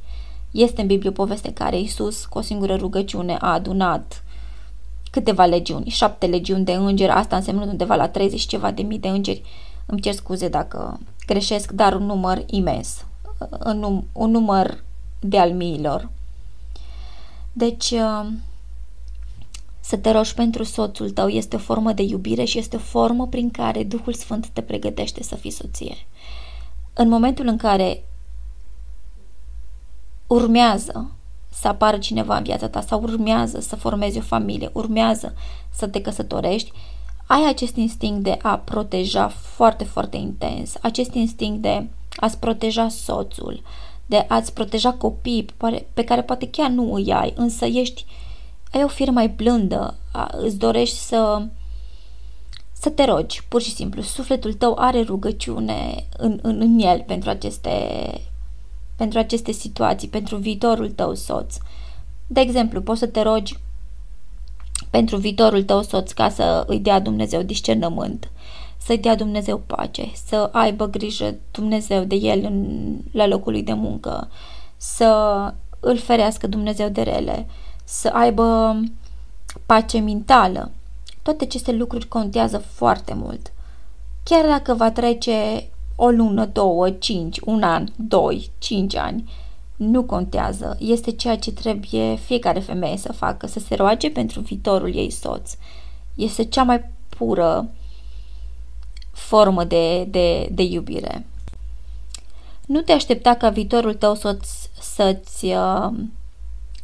Este 0.51 0.81
în 0.81 0.87
Biblie 0.87 1.09
o 1.09 1.13
poveste 1.13 1.49
în 1.49 1.55
care 1.55 1.81
Isus, 1.81 2.25
cu 2.25 2.39
o 2.39 2.41
singură 2.41 2.77
rugăciune, 2.77 3.37
a 3.41 3.53
adunat 3.53 4.25
câteva 5.11 5.45
legiuni, 5.45 5.89
șapte 5.89 6.27
legiuni 6.27 6.65
de 6.65 6.73
îngeri, 6.73 7.11
asta 7.11 7.37
înseamnă 7.37 7.65
undeva 7.65 7.95
la 7.95 8.09
30 8.09 8.41
ceva 8.41 8.71
de 8.71 8.83
mii 8.83 8.99
de 8.99 9.09
îngeri. 9.09 9.43
Îmi 9.87 10.01
cer 10.01 10.13
scuze 10.13 10.49
dacă 10.49 11.01
greșesc, 11.27 11.71
dar 11.71 11.95
un 11.95 12.05
număr 12.05 12.43
imens, 12.47 13.05
un, 13.65 14.03
un 14.13 14.31
număr 14.31 14.85
de 15.21 15.39
al 15.39 15.53
miilor. 15.53 16.11
Deci, 17.53 17.91
uh, 17.91 18.27
să 19.81 19.97
te 19.97 20.11
rogi 20.11 20.35
pentru 20.35 20.63
soțul 20.63 21.11
tău 21.11 21.29
este 21.29 21.57
o 21.57 21.59
formă 21.59 21.93
de 21.93 22.03
iubire 22.03 22.45
și 22.45 22.59
este 22.59 22.77
o 22.77 22.79
formă 22.79 23.27
prin 23.27 23.51
care 23.51 23.85
Duhul 23.85 24.13
Sfânt 24.13 24.49
te 24.49 24.61
pregătește 24.61 25.23
să 25.23 25.35
fii 25.35 25.51
soție. 25.51 25.95
În 26.93 27.09
momentul 27.09 27.47
în 27.47 27.57
care 27.57 28.05
urmează 30.27 31.11
să 31.51 31.69
apară 31.69 31.99
cineva 31.99 32.37
în 32.37 32.43
viața 32.43 32.69
ta 32.69 32.81
sau 32.81 33.03
urmează 33.03 33.61
să 33.61 33.77
formezi 33.77 34.19
o 34.19 34.21
familie, 34.21 34.71
urmează 34.73 35.35
să 35.71 35.87
te 35.87 36.01
căsătorești, 36.01 36.73
ai 37.27 37.49
acest 37.49 37.77
instinct 37.77 38.23
de 38.23 38.39
a 38.43 38.59
proteja 38.59 39.29
foarte, 39.29 39.85
foarte 39.85 40.17
intens, 40.17 40.75
acest 40.81 41.15
instinct 41.15 41.63
de 41.63 41.87
a-ți 42.17 42.39
proteja 42.39 42.89
soțul, 42.89 43.63
de 44.07 44.27
a-ți 44.29 44.53
proteja 44.53 44.93
copiii 44.93 45.47
pe 45.95 46.05
care 46.05 46.23
poate 46.23 46.49
chiar 46.51 46.71
nu 46.71 46.95
îi 46.95 47.13
ai, 47.13 47.33
însă 47.37 47.65
ești, 47.65 48.05
ai 48.73 48.85
o 48.85 48.89
fire 48.89 49.11
mai 49.11 49.29
blândă, 49.29 49.97
îți 50.31 50.57
dorești 50.57 50.97
să, 50.97 51.47
să 52.73 52.91
te 52.91 53.05
rogi, 53.05 53.45
pur 53.49 53.63
și 53.63 53.75
simplu. 53.75 54.03
Sufletul 54.03 54.53
tău 54.53 54.77
are 54.79 55.03
rugăciune 55.03 56.07
în, 56.17 56.39
în, 56.43 56.61
în 56.61 56.79
el 56.79 57.03
pentru 57.07 57.31
aceste, 57.31 57.71
pentru 58.97 59.19
aceste 59.19 59.53
situații, 59.53 60.09
pentru 60.09 60.37
viitorul 60.37 60.91
tău 60.91 61.15
soț. 61.15 61.57
De 62.27 62.41
exemplu, 62.41 62.81
poți 62.81 62.99
să 62.99 63.07
te 63.07 63.23
rogi 63.23 63.59
pentru 64.91 65.17
viitorul 65.17 65.63
tău 65.63 65.83
soț 65.83 66.13
ca 66.13 66.29
să 66.29 66.65
îi 66.67 66.79
dea 66.79 67.01
Dumnezeu 67.01 67.43
discernământ 67.43 68.29
să-i 68.85 68.99
dea 68.99 69.15
Dumnezeu 69.15 69.59
pace, 69.67 70.11
să 70.27 70.49
aibă 70.53 70.87
grijă 70.87 71.35
Dumnezeu 71.51 72.05
de 72.05 72.15
el 72.15 72.45
în, 72.45 72.97
la 73.13 73.27
locul 73.27 73.53
lui 73.53 73.63
de 73.63 73.73
muncă, 73.73 74.29
să 74.77 75.53
îl 75.81 75.97
ferească 75.97 76.47
Dumnezeu 76.47 76.89
de 76.89 77.03
rele, 77.03 77.47
să 77.85 78.09
aibă 78.09 78.77
pace 79.67 79.99
mentală. 79.99 80.71
Toate 81.23 81.45
aceste 81.45 81.73
lucruri 81.73 82.09
contează 82.09 82.59
foarte 82.59 83.15
mult. 83.15 83.53
Chiar 84.23 84.47
dacă 84.47 84.75
va 84.75 84.91
trece 84.91 85.69
o 85.97 86.09
lună, 86.09 86.45
două, 86.45 86.91
cinci, 86.91 87.39
un 87.45 87.63
an, 87.63 87.89
doi, 87.97 88.51
cinci 88.59 88.97
ani, 88.97 89.31
nu 89.77 90.05
contează. 90.05 90.77
Este 90.81 91.11
ceea 91.11 91.39
ce 91.39 91.53
trebuie 91.53 92.17
fiecare 92.17 92.61
femeie 92.61 92.97
să 92.97 93.13
facă, 93.13 93.47
să 93.47 93.59
se 93.59 93.75
roage 93.75 94.11
pentru 94.11 94.41
viitorul 94.41 94.95
ei 94.95 95.11
soț. 95.11 95.57
Este 96.15 96.45
cea 96.45 96.63
mai 96.63 96.85
pură 97.09 97.71
formă 99.13 99.65
de, 99.65 100.05
de, 100.05 100.49
de 100.53 100.63
iubire. 100.63 101.27
Nu 102.67 102.81
te 102.81 102.93
aștepta 102.93 103.35
ca 103.35 103.49
viitorul 103.49 103.95
tău 103.95 104.15
să-ți, 104.15 104.71
să-ți 104.81 105.45
uh, 105.45 105.91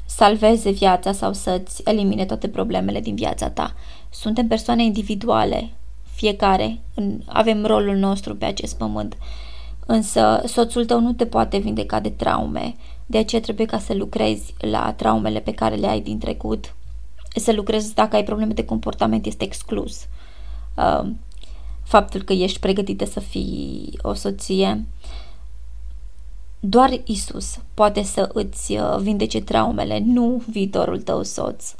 salveze 0.06 0.70
viața 0.70 1.12
sau 1.12 1.32
să-ți 1.32 1.82
elimine 1.84 2.24
toate 2.24 2.48
problemele 2.48 3.00
din 3.00 3.14
viața 3.14 3.50
ta. 3.50 3.74
Suntem 4.10 4.46
persoane 4.46 4.84
individuale, 4.84 5.70
fiecare, 6.14 6.80
în, 6.94 7.20
avem 7.26 7.64
rolul 7.64 7.96
nostru 7.96 8.36
pe 8.36 8.44
acest 8.44 8.76
pământ. 8.76 9.16
Însă 9.92 10.42
soțul 10.46 10.84
tău 10.84 11.00
nu 11.00 11.12
te 11.12 11.26
poate 11.26 11.58
vindeca 11.58 12.00
de 12.00 12.08
traume, 12.08 12.76
de 13.06 13.18
aceea 13.18 13.40
trebuie 13.40 13.66
ca 13.66 13.78
să 13.78 13.94
lucrezi 13.94 14.54
la 14.58 14.92
traumele 14.92 15.40
pe 15.40 15.52
care 15.52 15.74
le 15.74 15.86
ai 15.86 16.00
din 16.00 16.18
trecut. 16.18 16.74
Să 17.34 17.52
lucrezi 17.52 17.94
dacă 17.94 18.16
ai 18.16 18.24
probleme 18.24 18.52
de 18.52 18.64
comportament 18.64 19.26
este 19.26 19.44
exclus. 19.44 20.06
Uh, 20.76 21.10
faptul 21.82 22.22
că 22.22 22.32
ești 22.32 22.58
pregătită 22.58 23.04
să 23.04 23.20
fii 23.20 23.98
o 24.02 24.14
soție. 24.14 24.86
Doar 26.60 27.00
Isus 27.04 27.58
poate 27.74 28.02
să 28.02 28.30
îți 28.32 28.72
uh, 28.72 28.96
vindece 29.00 29.40
traumele, 29.40 30.02
nu 30.04 30.42
viitorul 30.46 31.00
tău 31.00 31.22
soț. 31.22 31.74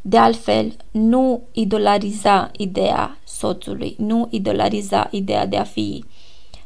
De 0.00 0.18
altfel, 0.18 0.76
nu 0.90 1.42
idolariza 1.52 2.50
ideea 2.56 3.18
soțului, 3.24 3.94
nu 3.98 4.28
idolariza 4.30 5.08
ideea 5.10 5.46
de 5.46 5.56
a 5.56 5.64
fi 5.64 6.04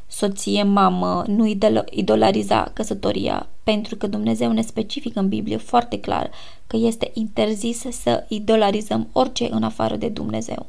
soție, 0.07 0.63
mamă, 0.63 1.23
nu 1.27 1.45
idolariza 1.89 2.71
căsătoria, 2.73 3.47
pentru 3.63 3.95
că 3.95 4.07
Dumnezeu 4.07 4.51
ne 4.51 4.61
specifică 4.61 5.19
în 5.19 5.27
Biblie 5.27 5.57
foarte 5.57 5.99
clar 5.99 6.31
că 6.67 6.77
este 6.77 7.11
interzis 7.13 7.79
să 7.79 8.25
idolarizăm 8.27 9.07
orice 9.11 9.47
în 9.51 9.63
afară 9.63 9.95
de 9.95 10.09
Dumnezeu. 10.09 10.65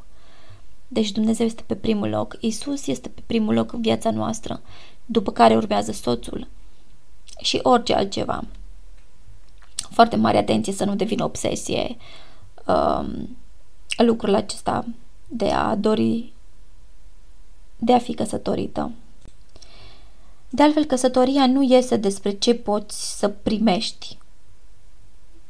Deci 0.88 1.12
Dumnezeu 1.12 1.46
este 1.46 1.62
pe 1.66 1.74
primul 1.74 2.08
loc, 2.08 2.36
Isus 2.40 2.86
este 2.86 3.08
pe 3.08 3.22
primul 3.26 3.54
loc 3.54 3.72
în 3.72 3.80
viața 3.80 4.10
noastră, 4.10 4.60
după 5.06 5.32
care 5.32 5.56
urmează 5.56 5.92
soțul 5.92 6.48
și 7.40 7.60
orice 7.62 7.94
altceva. 7.94 8.44
Foarte 9.74 10.16
mare 10.16 10.36
atenție 10.36 10.72
să 10.72 10.84
nu 10.84 10.94
devină 10.94 11.24
obsesie 11.24 11.96
um, 12.66 13.36
lucrul 13.96 14.34
acesta 14.34 14.84
de 15.28 15.50
a 15.50 15.74
dori, 15.74 16.32
de 17.76 17.92
a 17.92 17.98
fi 17.98 18.14
căsătorită. 18.14 18.90
De 20.50 20.62
altfel, 20.62 20.84
căsătoria 20.84 21.46
nu 21.46 21.62
este 21.62 21.96
despre 21.96 22.30
ce 22.30 22.54
poți 22.54 23.18
să 23.18 23.28
primești. 23.28 24.18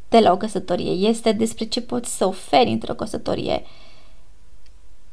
De 0.09 0.19
la 0.19 0.33
o 0.33 0.37
căsătorie, 0.37 1.09
este 1.09 1.33
despre 1.33 1.65
ce 1.65 1.81
poți 1.81 2.17
să 2.17 2.27
oferi 2.27 2.71
într-o 2.71 2.95
căsătorie. 2.95 3.63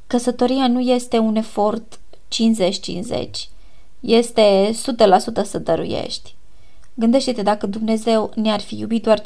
Căsătoria 0.08 0.68
nu 0.68 0.80
este 0.80 1.18
un 1.18 1.36
efort 1.36 2.00
50-50, 2.28 3.30
este 4.00 4.72
100% 4.72 5.44
să 5.44 5.60
dăruiești. 5.60 6.36
Gândește-te 6.94 7.42
dacă 7.42 7.68
Dumnezeu 7.68 8.32
ne-ar 8.36 8.60
fi 8.60 8.80
iubit 8.80 9.04
doar 9.04 9.22
50%, 9.22 9.24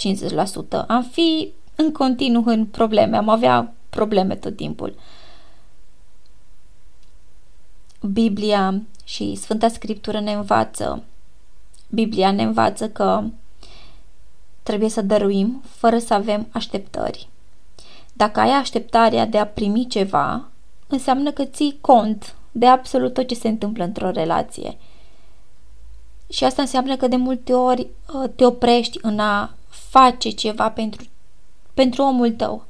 am 0.87 1.03
fi 1.11 1.51
în 1.75 1.91
continuu 1.91 2.43
în 2.45 2.65
probleme, 2.65 3.17
am 3.17 3.29
avea 3.29 3.73
probleme 3.89 4.35
tot 4.35 4.55
timpul. 4.55 4.95
Biblia 8.01 8.81
și 9.09 9.35
Sfânta 9.35 9.67
Scriptură 9.67 10.19
ne 10.19 10.33
învață, 10.33 11.03
Biblia 11.89 12.31
ne 12.31 12.43
învață 12.43 12.89
că 12.89 13.23
trebuie 14.63 14.89
să 14.89 15.01
dăruim 15.01 15.61
fără 15.67 15.97
să 15.97 16.13
avem 16.13 16.47
așteptări. 16.51 17.27
Dacă 18.13 18.39
ai 18.39 18.49
așteptarea 18.49 19.25
de 19.25 19.37
a 19.37 19.47
primi 19.47 19.87
ceva, 19.87 20.47
înseamnă 20.87 21.31
că 21.31 21.45
ții 21.45 21.77
cont 21.81 22.35
de 22.51 22.67
absolut 22.67 23.13
tot 23.13 23.27
ce 23.27 23.35
se 23.35 23.47
întâmplă 23.47 23.83
într-o 23.83 24.09
relație. 24.09 24.77
Și 26.29 26.43
asta 26.43 26.61
înseamnă 26.61 26.95
că 26.95 27.07
de 27.07 27.15
multe 27.15 27.53
ori 27.53 27.87
uh, 28.13 28.29
te 28.35 28.45
oprești 28.45 28.99
în 29.01 29.19
a 29.19 29.55
face 29.69 30.29
ceva 30.29 30.69
pentru, 30.71 31.05
pentru 31.73 32.03
omul 32.03 32.31
tău. 32.31 32.65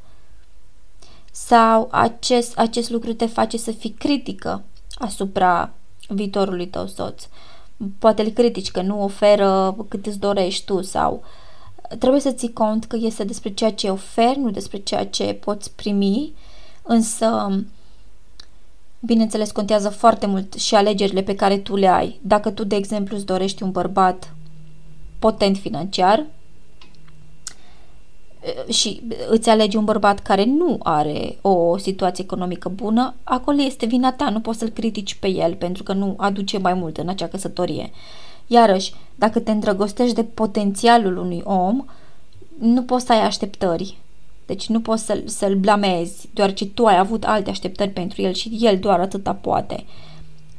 Sau 1.31 1.87
acest, 1.91 2.57
acest 2.57 2.89
lucru 2.89 3.13
te 3.13 3.25
face 3.25 3.57
să 3.57 3.71
fii 3.71 3.91
critică 3.91 4.63
asupra 4.97 5.73
viitorului 6.09 6.67
tău 6.67 6.87
soț. 6.87 7.27
poate 7.99 8.21
îl 8.21 8.29
critici 8.29 8.71
că 8.71 8.81
nu 8.81 9.03
oferă 9.03 9.75
cât 9.87 10.05
îți 10.05 10.19
dorești 10.19 10.65
tu 10.65 10.81
sau 10.81 11.23
trebuie 11.99 12.21
să 12.21 12.31
ții 12.31 12.53
cont 12.53 12.85
că 12.85 12.97
este 12.99 13.23
despre 13.23 13.49
ceea 13.49 13.73
ce 13.73 13.89
oferi, 13.89 14.39
nu 14.39 14.51
despre 14.51 14.77
ceea 14.77 15.05
ce 15.05 15.33
poți 15.33 15.71
primi, 15.75 16.33
însă 16.83 17.59
bineînțeles 18.99 19.51
contează 19.51 19.89
foarte 19.89 20.25
mult 20.25 20.53
și 20.53 20.75
alegerile 20.75 21.21
pe 21.21 21.35
care 21.35 21.57
tu 21.57 21.75
le 21.75 21.87
ai. 21.87 22.19
Dacă 22.21 22.51
tu, 22.51 22.63
de 22.63 22.75
exemplu, 22.75 23.15
îți 23.15 23.25
dorești 23.25 23.63
un 23.63 23.71
bărbat 23.71 24.33
potent 25.19 25.57
financiar, 25.57 26.25
și 28.69 29.01
îți 29.29 29.49
alegi 29.49 29.77
un 29.77 29.85
bărbat 29.85 30.19
care 30.19 30.45
nu 30.45 30.79
are 30.83 31.37
o 31.41 31.77
situație 31.77 32.23
economică 32.23 32.69
bună, 32.69 33.15
acolo 33.23 33.61
este 33.61 33.85
vina 33.85 34.11
ta, 34.11 34.29
nu 34.29 34.39
poți 34.39 34.59
să-l 34.59 34.69
critici 34.69 35.15
pe 35.15 35.27
el 35.27 35.55
pentru 35.55 35.83
că 35.83 35.93
nu 35.93 36.13
aduce 36.17 36.57
mai 36.57 36.73
mult 36.73 36.97
în 36.97 37.09
acea 37.09 37.27
căsătorie. 37.27 37.91
Iarăși, 38.47 38.93
dacă 39.15 39.39
te 39.39 39.51
îndrăgostești 39.51 40.15
de 40.15 40.23
potențialul 40.23 41.17
unui 41.17 41.41
om, 41.45 41.85
nu 42.59 42.83
poți 42.83 43.05
să 43.05 43.11
ai 43.11 43.21
așteptări. 43.21 43.97
Deci 44.45 44.67
nu 44.67 44.81
poți 44.81 45.05
să-l, 45.05 45.23
să-l 45.25 45.55
blamezi, 45.55 46.29
deoarece 46.33 46.65
tu 46.65 46.85
ai 46.85 46.97
avut 46.97 47.23
alte 47.23 47.49
așteptări 47.49 47.89
pentru 47.89 48.21
el 48.21 48.33
și 48.33 48.57
el 48.61 48.77
doar 48.77 48.99
atâta 48.99 49.33
poate. 49.33 49.85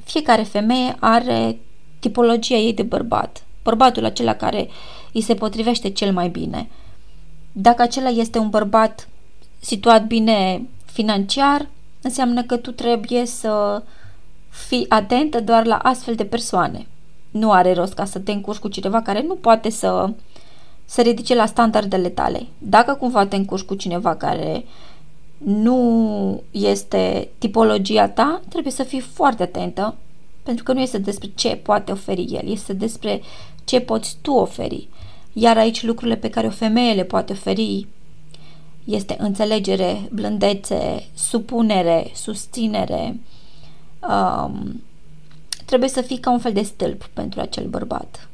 Fiecare 0.04 0.42
femeie 0.42 0.96
are 0.98 1.58
tipologia 1.98 2.56
ei 2.56 2.72
de 2.72 2.82
bărbat. 2.82 3.44
Bărbatul 3.62 4.04
acela 4.04 4.34
care 4.34 4.68
îi 5.12 5.20
se 5.20 5.34
potrivește 5.34 5.90
cel 5.90 6.12
mai 6.12 6.28
bine– 6.28 6.68
dacă 7.52 7.82
acela 7.82 8.08
este 8.08 8.38
un 8.38 8.48
bărbat 8.48 9.08
situat 9.60 10.06
bine 10.06 10.68
financiar, 10.84 11.68
înseamnă 12.02 12.42
că 12.42 12.56
tu 12.56 12.70
trebuie 12.70 13.26
să 13.26 13.82
fii 14.48 14.86
atentă 14.88 15.40
doar 15.40 15.66
la 15.66 15.76
astfel 15.76 16.14
de 16.14 16.24
persoane. 16.24 16.86
Nu 17.30 17.52
are 17.52 17.72
rost 17.72 17.92
ca 17.92 18.04
să 18.04 18.18
te 18.18 18.32
încurci 18.32 18.58
cu 18.58 18.68
cineva 18.68 19.02
care 19.02 19.22
nu 19.22 19.34
poate 19.34 19.70
să, 19.70 20.12
să 20.84 21.00
ridice 21.00 21.34
la 21.34 21.46
standardele 21.46 22.08
tale. 22.08 22.46
Dacă 22.58 22.94
cumva 22.94 23.26
te 23.26 23.36
încurci 23.36 23.64
cu 23.64 23.74
cineva 23.74 24.14
care 24.14 24.64
nu 25.44 26.42
este 26.50 27.28
tipologia 27.38 28.08
ta, 28.08 28.40
trebuie 28.48 28.72
să 28.72 28.82
fii 28.82 29.00
foarte 29.00 29.42
atentă, 29.42 29.94
pentru 30.42 30.64
că 30.64 30.72
nu 30.72 30.80
este 30.80 30.98
despre 30.98 31.30
ce 31.34 31.56
poate 31.56 31.92
oferi 31.92 32.24
el, 32.24 32.50
este 32.50 32.72
despre 32.72 33.20
ce 33.64 33.80
poți 33.80 34.16
tu 34.22 34.32
oferi. 34.32 34.88
Iar 35.32 35.56
aici 35.56 35.82
lucrurile 35.82 36.16
pe 36.16 36.30
care 36.30 36.46
o 36.46 36.50
femeie 36.50 36.94
le 36.94 37.04
poate 37.04 37.32
oferi 37.32 37.86
este 38.84 39.16
înțelegere, 39.18 40.08
blândețe, 40.12 41.08
supunere, 41.14 42.10
susținere. 42.14 43.20
Um, 44.08 44.82
trebuie 45.64 45.88
să 45.88 46.00
fii 46.00 46.18
ca 46.18 46.30
un 46.30 46.38
fel 46.38 46.52
de 46.52 46.62
stâlp 46.62 47.06
pentru 47.06 47.40
acel 47.40 47.66
bărbat. 47.66 48.28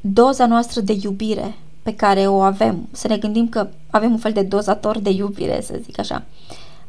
Doza 0.00 0.46
noastră 0.46 0.80
de 0.80 0.98
iubire 1.02 1.54
pe 1.82 1.94
care 1.94 2.26
o 2.26 2.40
avem, 2.40 2.88
să 2.92 3.08
ne 3.08 3.16
gândim 3.16 3.48
că 3.48 3.68
avem 3.90 4.10
un 4.10 4.18
fel 4.18 4.32
de 4.32 4.42
dozator 4.42 4.98
de 4.98 5.10
iubire, 5.10 5.60
să 5.60 5.78
zic 5.82 5.98
așa. 5.98 6.24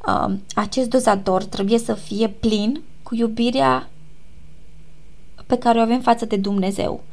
Um, 0.08 0.42
acest 0.56 0.90
dozator 0.90 1.44
trebuie 1.44 1.78
să 1.78 1.94
fie 1.94 2.28
plin 2.28 2.82
cu 3.04 3.16
iubirea 3.16 3.90
pe 5.50 5.58
care 5.58 5.80
o 5.80 5.82
avem 5.82 6.02
față 6.02 6.26
de 6.26 6.36
Dumnezeu, 6.36 7.04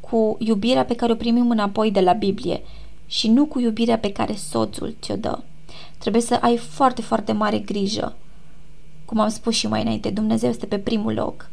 cu 0.00 0.36
iubirea 0.38 0.84
pe 0.84 0.94
care 0.94 1.12
o 1.12 1.16
primim 1.16 1.50
înapoi 1.50 1.90
de 1.90 2.00
la 2.00 2.12
Biblie 2.12 2.62
și 3.06 3.28
nu 3.28 3.44
cu 3.44 3.60
iubirea 3.60 3.98
pe 3.98 4.12
care 4.12 4.34
soțul 4.34 4.96
ți-o 5.00 5.16
dă. 5.16 5.38
Trebuie 5.98 6.22
să 6.22 6.34
ai 6.34 6.56
foarte, 6.56 7.02
foarte 7.02 7.32
mare 7.32 7.58
grijă. 7.58 8.16
Cum 9.04 9.20
am 9.20 9.28
spus 9.28 9.54
și 9.54 9.66
mai 9.66 9.80
înainte, 9.80 10.10
Dumnezeu 10.10 10.50
este 10.50 10.66
pe 10.66 10.78
primul 10.78 11.12
loc. 11.14 11.50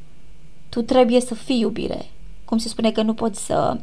Tu 0.70 0.82
trebuie 0.82 1.20
să 1.20 1.36
fii 1.36 1.60
iubire. 1.60 2.06
Cum 2.46 2.58
se 2.58 2.68
spune 2.68 2.92
că 2.92 3.02
nu 3.02 3.14
poți 3.14 3.46
să, 3.46 3.80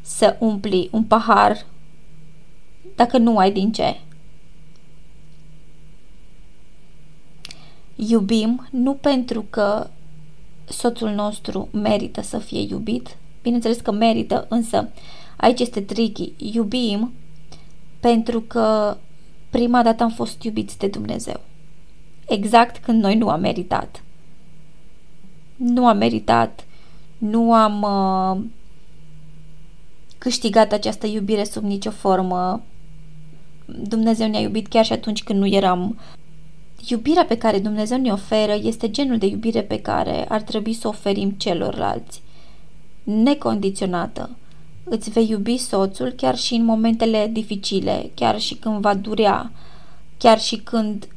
să 0.00 0.36
umpli 0.38 0.88
un 0.92 1.04
pahar 1.04 1.66
dacă 2.94 3.18
nu 3.18 3.38
ai 3.38 3.52
din 3.52 3.72
ce. 3.72 4.00
Iubim 7.94 8.68
nu 8.70 8.94
pentru 8.94 9.44
că 9.50 9.90
soțul 10.68 11.10
nostru 11.10 11.68
merită 11.72 12.22
să 12.22 12.38
fie 12.38 12.60
iubit. 12.60 13.16
Bineînțeles 13.42 13.80
că 13.80 13.92
merită, 13.92 14.46
însă 14.48 14.88
aici 15.36 15.60
este 15.60 15.80
tricky. 15.80 16.32
Iubim 16.36 17.12
pentru 18.00 18.40
că 18.40 18.96
prima 19.50 19.82
dată 19.82 20.02
am 20.02 20.10
fost 20.10 20.42
iubiți 20.42 20.78
de 20.78 20.86
Dumnezeu. 20.86 21.40
Exact 22.28 22.76
când 22.76 23.02
noi 23.02 23.16
nu 23.16 23.28
am 23.28 23.40
meritat. 23.40 24.02
Nu 25.56 25.86
am 25.86 25.96
meritat, 25.96 26.64
nu 27.18 27.52
am 27.52 27.82
uh, 27.82 28.44
câștigat 30.18 30.72
această 30.72 31.06
iubire 31.06 31.44
sub 31.44 31.62
nicio 31.62 31.90
formă. 31.90 32.62
Dumnezeu 33.64 34.28
ne-a 34.28 34.40
iubit 34.40 34.66
chiar 34.66 34.84
și 34.84 34.92
atunci 34.92 35.22
când 35.22 35.38
nu 35.38 35.46
eram 35.46 35.98
Iubirea 36.88 37.24
pe 37.24 37.38
care 37.38 37.58
Dumnezeu 37.58 37.98
ne 37.98 38.12
oferă 38.12 38.54
este 38.62 38.90
genul 38.90 39.18
de 39.18 39.26
iubire 39.26 39.62
pe 39.62 39.80
care 39.80 40.24
ar 40.28 40.42
trebui 40.42 40.72
să 40.72 40.88
oferim 40.88 41.30
celorlalți. 41.30 42.22
Necondiționată. 43.02 44.30
Îți 44.84 45.10
vei 45.10 45.28
iubi 45.28 45.56
soțul 45.56 46.10
chiar 46.10 46.36
și 46.36 46.54
în 46.54 46.64
momentele 46.64 47.30
dificile, 47.32 48.10
chiar 48.14 48.40
și 48.40 48.54
când 48.54 48.80
va 48.80 48.94
durea, 48.94 49.50
chiar 50.18 50.40
și 50.40 50.56
când 50.56 51.08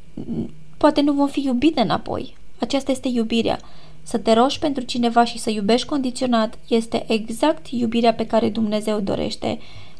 poate 0.76 1.00
nu 1.00 1.12
vom 1.12 1.28
fi 1.28 1.44
iubite 1.44 1.80
înapoi. 1.80 2.36
Aceasta 2.58 2.90
este 2.90 3.08
iubirea. 3.08 3.60
Să 4.02 4.18
te 4.18 4.32
rogi 4.32 4.58
pentru 4.58 4.82
cineva 4.82 5.24
și 5.24 5.38
să 5.38 5.50
iubești 5.50 5.86
condiționat 5.86 6.58
este 6.68 7.04
exact 7.08 7.66
iubirea 7.68 8.14
pe 8.14 8.26
care 8.26 8.48
Dumnezeu 8.48 9.00
dorește 9.00 9.58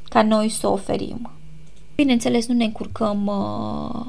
ca 0.08 0.22
noi 0.22 0.48
să 0.48 0.66
o 0.66 0.72
oferim. 0.72 1.30
Bineînțeles, 1.94 2.46
nu 2.46 2.54
ne 2.54 2.64
încurcăm 2.64 3.26
uh, 3.26 4.06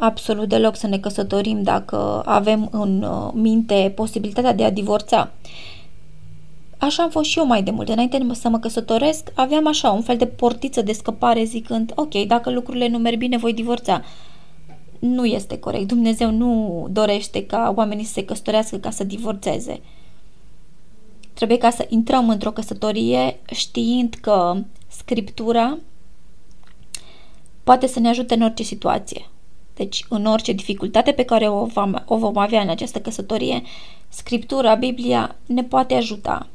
absolut 0.00 0.48
deloc 0.48 0.76
să 0.76 0.86
ne 0.86 0.98
căsătorim 0.98 1.62
dacă 1.62 2.22
avem 2.24 2.68
în 2.72 3.02
uh, 3.02 3.30
minte 3.34 3.92
posibilitatea 3.94 4.54
de 4.54 4.64
a 4.64 4.70
divorța. 4.70 5.30
Așa 6.78 7.02
am 7.02 7.10
fost 7.10 7.30
și 7.30 7.38
eu 7.38 7.46
mai 7.46 7.62
de 7.62 7.70
mult. 7.70 7.88
Înainte 7.88 8.26
să 8.32 8.48
mă 8.48 8.58
căsătoresc, 8.58 9.32
aveam 9.34 9.66
așa 9.66 9.90
un 9.90 10.02
fel 10.02 10.16
de 10.16 10.26
portiță 10.26 10.82
de 10.82 10.92
scăpare 10.92 11.44
zicând, 11.44 11.92
ok, 11.94 12.14
dacă 12.26 12.50
lucrurile 12.50 12.88
nu 12.88 12.98
merg 12.98 13.18
bine, 13.18 13.36
voi 13.36 13.52
divorța. 13.52 14.04
Nu 14.98 15.24
este 15.24 15.58
corect. 15.58 15.86
Dumnezeu 15.86 16.30
nu 16.30 16.86
dorește 16.90 17.46
ca 17.46 17.72
oamenii 17.76 18.04
să 18.04 18.12
se 18.12 18.24
căsătorească 18.24 18.76
ca 18.76 18.90
să 18.90 19.04
divorțeze. 19.04 19.80
Trebuie 21.34 21.58
ca 21.58 21.70
să 21.70 21.86
intrăm 21.88 22.28
într-o 22.28 22.50
căsătorie 22.50 23.40
știind 23.52 24.14
că 24.20 24.56
Scriptura 24.88 25.78
poate 27.64 27.86
să 27.86 28.00
ne 28.00 28.08
ajute 28.08 28.34
în 28.34 28.42
orice 28.42 28.62
situație. 28.62 29.30
Deci, 29.80 30.04
în 30.08 30.26
orice 30.26 30.52
dificultate 30.52 31.12
pe 31.12 31.22
care 31.22 31.48
o 31.48 31.64
vom, 31.64 31.94
o 32.04 32.16
vom 32.16 32.36
avea 32.36 32.60
în 32.60 32.68
această 32.68 33.00
căsătorie, 33.00 33.62
Scriptura, 34.08 34.74
Biblia 34.74 35.36
ne 35.46 35.62
poate 35.62 35.94
ajuta. 35.94 36.48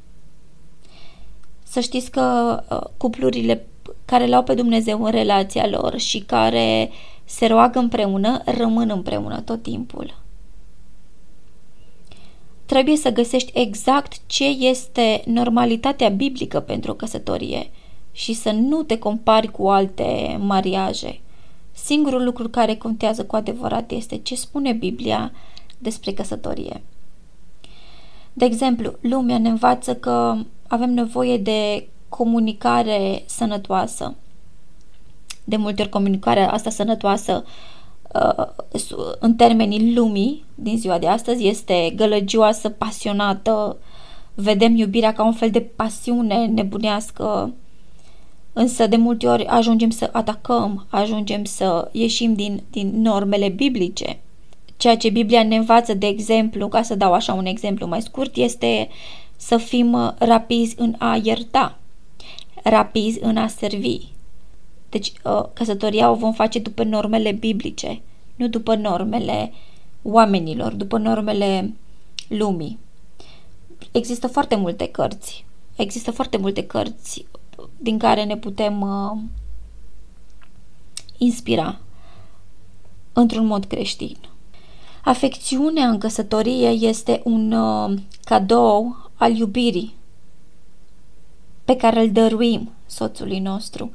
Să 1.64 1.80
știți 1.80 2.12
că 2.12 2.60
uh, 2.70 2.82
cuplurile 2.98 3.68
care 4.06 4.28
l-au 4.28 4.44
pe 4.44 4.54
Dumnezeu 4.54 5.04
în 5.04 5.12
relația 5.12 5.68
lor 5.68 5.98
și 5.98 6.20
care 6.20 6.90
se 7.24 7.46
roagă 7.46 7.80
împreună, 7.80 8.42
rămân 8.46 8.90
împreună 8.90 9.42
tot 9.42 9.62
timpul. 9.62 10.22
Trebuie 12.66 12.96
să 12.96 13.12
găsești 13.12 13.60
exact 13.60 14.18
ce 14.26 14.46
este 14.46 15.24
normalitatea 15.26 16.10
biblică 16.10 16.60
pentru 16.60 16.92
o 16.92 16.96
căsătorie 16.96 17.72
și 18.12 18.34
să 18.34 18.52
nu 18.52 18.84
te 18.84 18.98
compari 18.98 19.52
cu 19.52 19.68
alte 19.68 20.40
mariaje. 20.42 21.20
Singurul 21.76 22.24
lucru 22.24 22.50
care 22.50 22.76
contează 22.76 23.26
cu 23.26 23.36
adevărat 23.36 23.92
este 23.92 24.18
ce 24.18 24.36
spune 24.36 24.72
Biblia 24.72 25.32
despre 25.78 26.12
căsătorie. 26.12 26.82
De 28.34 28.46
exemplu, 28.46 28.94
lumea 29.02 29.38
ne 29.38 29.50
învață 29.50 29.96
că 29.96 30.36
avem 30.68 30.94
nevoie 30.94 31.38
de 31.38 31.88
comunicare 32.10 33.24
sănătoasă. 33.26 34.16
De 35.44 35.56
multe 35.56 35.82
ori 35.82 35.92
comunicarea 35.92 36.52
asta 36.52 36.70
sănătoasă 36.70 37.44
uh, 38.14 38.46
în 39.20 39.36
termenii 39.36 39.96
lumii 39.96 40.46
din 40.56 40.78
ziua 40.78 40.98
de 40.98 41.08
astăzi 41.08 41.48
este 41.48 41.94
gălăgioasă, 41.96 42.70
pasionată, 42.70 43.78
vedem 44.34 44.76
iubirea 44.76 45.14
ca 45.14 45.24
un 45.24 45.34
fel 45.34 45.50
de 45.50 45.62
pasiune 45.62 46.46
nebunească, 46.46 47.54
Însă 48.58 48.88
de 48.88 48.96
multe 48.96 49.28
ori 49.28 49.46
ajungem 49.46 49.90
să 49.90 50.10
atacăm, 50.12 50.86
ajungem 50.90 51.44
să 51.44 51.90
ieșim 51.92 52.34
din, 52.34 52.64
din 52.72 53.02
normele 53.02 53.50
biblice. 53.50 54.20
Ceea 54.78 54.98
ce 54.98 55.10
Biblia 55.10 55.44
ne 55.44 55.56
învață, 55.56 55.94
de 55.94 56.08
exemplu, 56.08 56.68
ca 56.68 56.82
să 56.82 56.96
dau 56.96 57.14
așa 57.14 57.34
un 57.34 57.46
exemplu 57.46 57.88
mai 57.88 58.02
scurt, 58.02 58.36
este 58.36 58.90
să 59.36 59.58
fim 59.58 60.16
rapizi 60.18 60.76
în 60.78 60.96
a 60.98 61.20
ierta, 61.24 61.78
rapizi 62.64 63.20
în 63.22 63.38
a 63.38 63.48
servi. 63.48 64.00
Deci, 64.90 65.12
ă, 65.26 65.50
căsătoria 65.54 66.12
o 66.12 66.16
vom 66.16 66.34
face 66.34 66.60
după 66.60 66.84
normele 66.84 67.32
biblice, 67.32 68.02
nu 68.36 68.48
după 68.48 68.76
normele 68.76 69.52
oamenilor, 70.02 70.74
după 70.74 70.98
normele 70.98 71.74
lumii. 72.28 72.80
Există 73.92 74.28
foarte 74.28 74.56
multe 74.56 74.88
cărți. 74.88 75.46
Există 75.76 76.12
foarte 76.12 76.38
multe 76.38 76.64
cărți 76.64 77.26
din 77.78 77.98
care 77.98 78.24
ne 78.24 78.38
putem 78.38 78.82
uh, 78.82 79.18
inspira 81.18 81.80
într-un 83.14 83.46
mod 83.46 83.66
creștin. 83.66 84.18
Afecțiunea 85.04 85.90
în 85.90 85.98
căsătorie 85.98 86.68
este 86.68 87.22
un 87.24 87.52
uh, 87.52 87.94
cadou 88.24 88.96
al 89.16 89.36
iubirii 89.36 89.96
pe 91.66 91.76
care 91.76 92.02
îl 92.02 92.12
dăruim 92.12 92.72
soțului 92.86 93.40
nostru. 93.40 93.92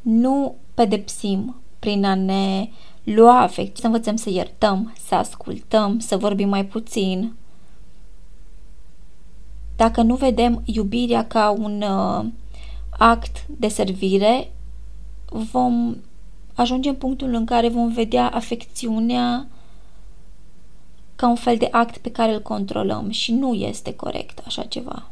Nu 0.00 0.54
pedepsim 0.74 1.56
prin 1.78 2.04
a 2.04 2.14
ne 2.14 2.68
lua 3.04 3.40
afect, 3.40 3.76
să 3.76 3.86
învățăm 3.86 4.16
să 4.16 4.30
iertăm, 4.30 4.94
să 5.06 5.14
ascultăm, 5.14 5.98
să 5.98 6.16
vorbim 6.16 6.48
mai 6.48 6.64
puțin. 6.64 7.34
Dacă 9.76 10.02
nu 10.02 10.14
vedem 10.14 10.62
iubirea 10.64 11.26
ca 11.26 11.50
un 11.50 11.82
uh, 11.82 12.24
act 12.90 13.46
de 13.46 13.68
servire, 13.68 14.52
vom 15.30 15.96
ajunge 16.54 16.88
în 16.88 16.94
punctul 16.94 17.34
în 17.34 17.44
care 17.44 17.68
vom 17.68 17.92
vedea 17.92 18.28
afecțiunea 18.28 19.46
ca 21.16 21.28
un 21.28 21.34
fel 21.34 21.56
de 21.56 21.68
act 21.70 21.96
pe 21.96 22.10
care 22.10 22.32
îl 22.32 22.42
controlăm 22.42 23.10
și 23.10 23.32
nu 23.32 23.54
este 23.54 23.94
corect 23.94 24.42
așa 24.46 24.62
ceva. 24.62 25.10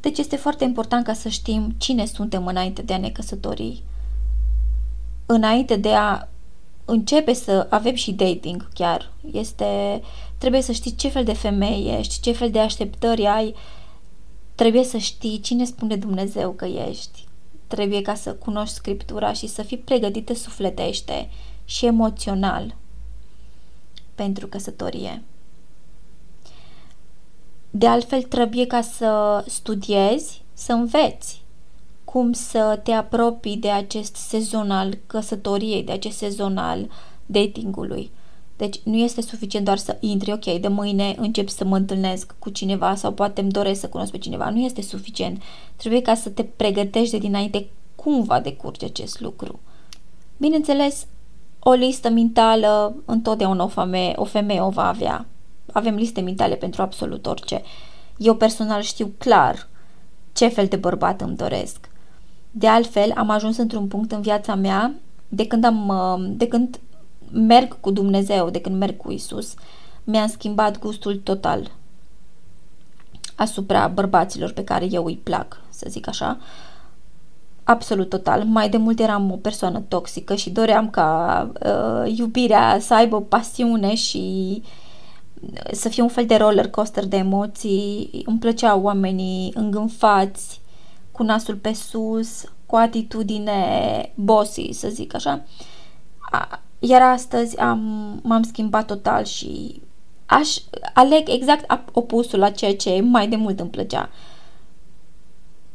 Deci 0.00 0.18
este 0.18 0.36
foarte 0.36 0.64
important 0.64 1.04
ca 1.04 1.12
să 1.12 1.28
știm 1.28 1.74
cine 1.78 2.04
suntem 2.04 2.46
înainte 2.46 2.82
de 2.82 2.92
a 2.92 2.98
ne 2.98 3.10
căsători, 3.10 3.82
înainte 5.26 5.76
de 5.76 5.92
a 5.92 6.28
începe 6.84 7.32
să 7.32 7.66
avem 7.70 7.94
și 7.94 8.12
dating 8.12 8.68
chiar. 8.74 9.12
Este, 9.32 10.02
trebuie 10.38 10.62
să 10.62 10.72
știi 10.72 10.94
ce 10.94 11.08
fel 11.08 11.24
de 11.24 11.32
femeie 11.32 11.98
ești, 11.98 12.20
ce 12.20 12.32
fel 12.32 12.50
de 12.50 12.58
așteptări 12.58 13.26
ai, 13.26 13.54
trebuie 14.54 14.84
să 14.84 14.96
știi 14.96 15.40
cine 15.40 15.64
spune 15.64 15.96
Dumnezeu 15.96 16.50
că 16.50 16.64
ești. 16.64 17.24
Trebuie 17.66 18.02
ca 18.02 18.14
să 18.14 18.34
cunoști 18.34 18.74
Scriptura 18.74 19.32
și 19.32 19.46
să 19.46 19.62
fii 19.62 19.78
pregătită 19.78 20.34
sufletește 20.34 21.30
și 21.64 21.86
emoțional 21.86 22.76
pentru 24.14 24.46
căsătorie. 24.46 25.22
De 27.70 27.86
altfel, 27.86 28.22
trebuie 28.22 28.66
ca 28.66 28.80
să 28.80 29.44
studiezi, 29.46 30.42
să 30.52 30.72
înveți 30.72 31.42
cum 32.04 32.32
să 32.32 32.80
te 32.82 32.92
apropii 32.92 33.56
de 33.56 33.70
acest 33.70 34.14
sezon 34.14 34.70
al 34.70 34.98
căsătoriei, 35.06 35.82
de 35.82 35.92
acest 35.92 36.16
sezon 36.16 36.56
al 36.56 36.90
datingului. 37.26 38.10
Deci 38.62 38.80
nu 38.82 38.96
este 38.96 39.22
suficient 39.22 39.64
doar 39.64 39.78
să 39.78 39.96
intri, 40.00 40.32
ok, 40.32 40.60
de 40.60 40.68
mâine 40.68 41.14
încep 41.18 41.48
să 41.48 41.64
mă 41.64 41.76
întâlnesc 41.76 42.34
cu 42.38 42.50
cineva 42.50 42.94
sau 42.94 43.12
poate 43.12 43.40
îmi 43.40 43.50
doresc 43.50 43.80
să 43.80 43.88
cunosc 43.88 44.10
pe 44.10 44.18
cineva. 44.18 44.50
Nu 44.50 44.60
este 44.60 44.82
suficient. 44.82 45.42
Trebuie 45.76 46.02
ca 46.02 46.14
să 46.14 46.28
te 46.28 46.42
pregătești 46.42 47.10
de 47.10 47.18
dinainte 47.18 47.68
cum 47.94 48.22
va 48.22 48.40
decurge 48.40 48.84
acest 48.84 49.20
lucru. 49.20 49.60
Bineînțeles, 50.36 51.06
o 51.58 51.72
listă 51.72 52.10
mentală 52.10 52.94
întotdeauna 53.04 53.64
o 53.64 53.68
femeie, 53.68 54.12
o 54.16 54.24
femeie 54.24 54.60
o 54.60 54.68
va 54.68 54.88
avea. 54.88 55.26
Avem 55.72 55.94
liste 55.94 56.20
mentale 56.20 56.54
pentru 56.54 56.82
absolut 56.82 57.26
orice. 57.26 57.62
Eu 58.16 58.34
personal 58.34 58.82
știu 58.82 59.12
clar 59.18 59.68
ce 60.32 60.48
fel 60.48 60.66
de 60.66 60.76
bărbat 60.76 61.20
îmi 61.20 61.36
doresc. 61.36 61.90
De 62.50 62.66
altfel, 62.68 63.12
am 63.16 63.30
ajuns 63.30 63.56
într-un 63.56 63.86
punct 63.86 64.12
în 64.12 64.20
viața 64.20 64.54
mea 64.54 64.94
de 65.28 65.46
când 65.46 65.64
am, 65.64 65.88
uh, 65.88 66.30
de 66.36 66.48
când 66.48 66.80
merg 67.32 67.80
cu 67.80 67.90
Dumnezeu, 67.90 68.50
de 68.50 68.60
când 68.60 68.76
merg 68.76 68.96
cu 68.96 69.12
Isus, 69.12 69.54
mi-a 70.04 70.26
schimbat 70.26 70.78
gustul 70.78 71.16
total 71.16 71.70
asupra 73.36 73.88
bărbaților 73.88 74.52
pe 74.52 74.64
care 74.64 74.86
eu 74.90 75.04
îi 75.04 75.20
plac, 75.22 75.60
să 75.68 75.86
zic 75.88 76.08
așa. 76.08 76.38
Absolut 77.64 78.08
total. 78.08 78.44
Mai 78.44 78.68
de 78.68 78.76
mult 78.76 79.00
eram 79.00 79.30
o 79.30 79.36
persoană 79.36 79.82
toxică 79.88 80.34
și 80.34 80.50
doream 80.50 80.90
ca 80.90 81.50
uh, 81.66 82.16
iubirea 82.18 82.78
să 82.80 82.94
aibă 82.94 83.20
pasiune 83.20 83.94
și 83.94 84.62
să 85.72 85.88
fie 85.88 86.02
un 86.02 86.08
fel 86.08 86.26
de 86.26 86.36
roller 86.36 86.68
coaster 86.68 87.06
de 87.06 87.16
emoții. 87.16 88.22
Îmi 88.26 88.38
plăceau 88.38 88.82
oamenii 88.82 89.52
îngânfați, 89.54 90.60
cu 91.12 91.22
nasul 91.22 91.54
pe 91.54 91.72
sus, 91.72 92.44
cu 92.66 92.76
atitudine 92.76 94.12
bossy, 94.14 94.72
să 94.72 94.88
zic 94.88 95.14
așa. 95.14 95.44
Iar 96.84 97.02
astăzi 97.02 97.58
am, 97.58 97.80
m-am 98.22 98.42
schimbat 98.42 98.86
total 98.86 99.24
și 99.24 99.82
aș 100.26 100.56
aleg 100.94 101.28
exact 101.28 101.88
opusul 101.92 102.38
la 102.38 102.50
ceea 102.50 102.76
ce 102.76 103.00
mai 103.00 103.28
de 103.28 103.36
mult 103.36 103.60
îmi 103.60 103.70
plăcea. 103.70 104.10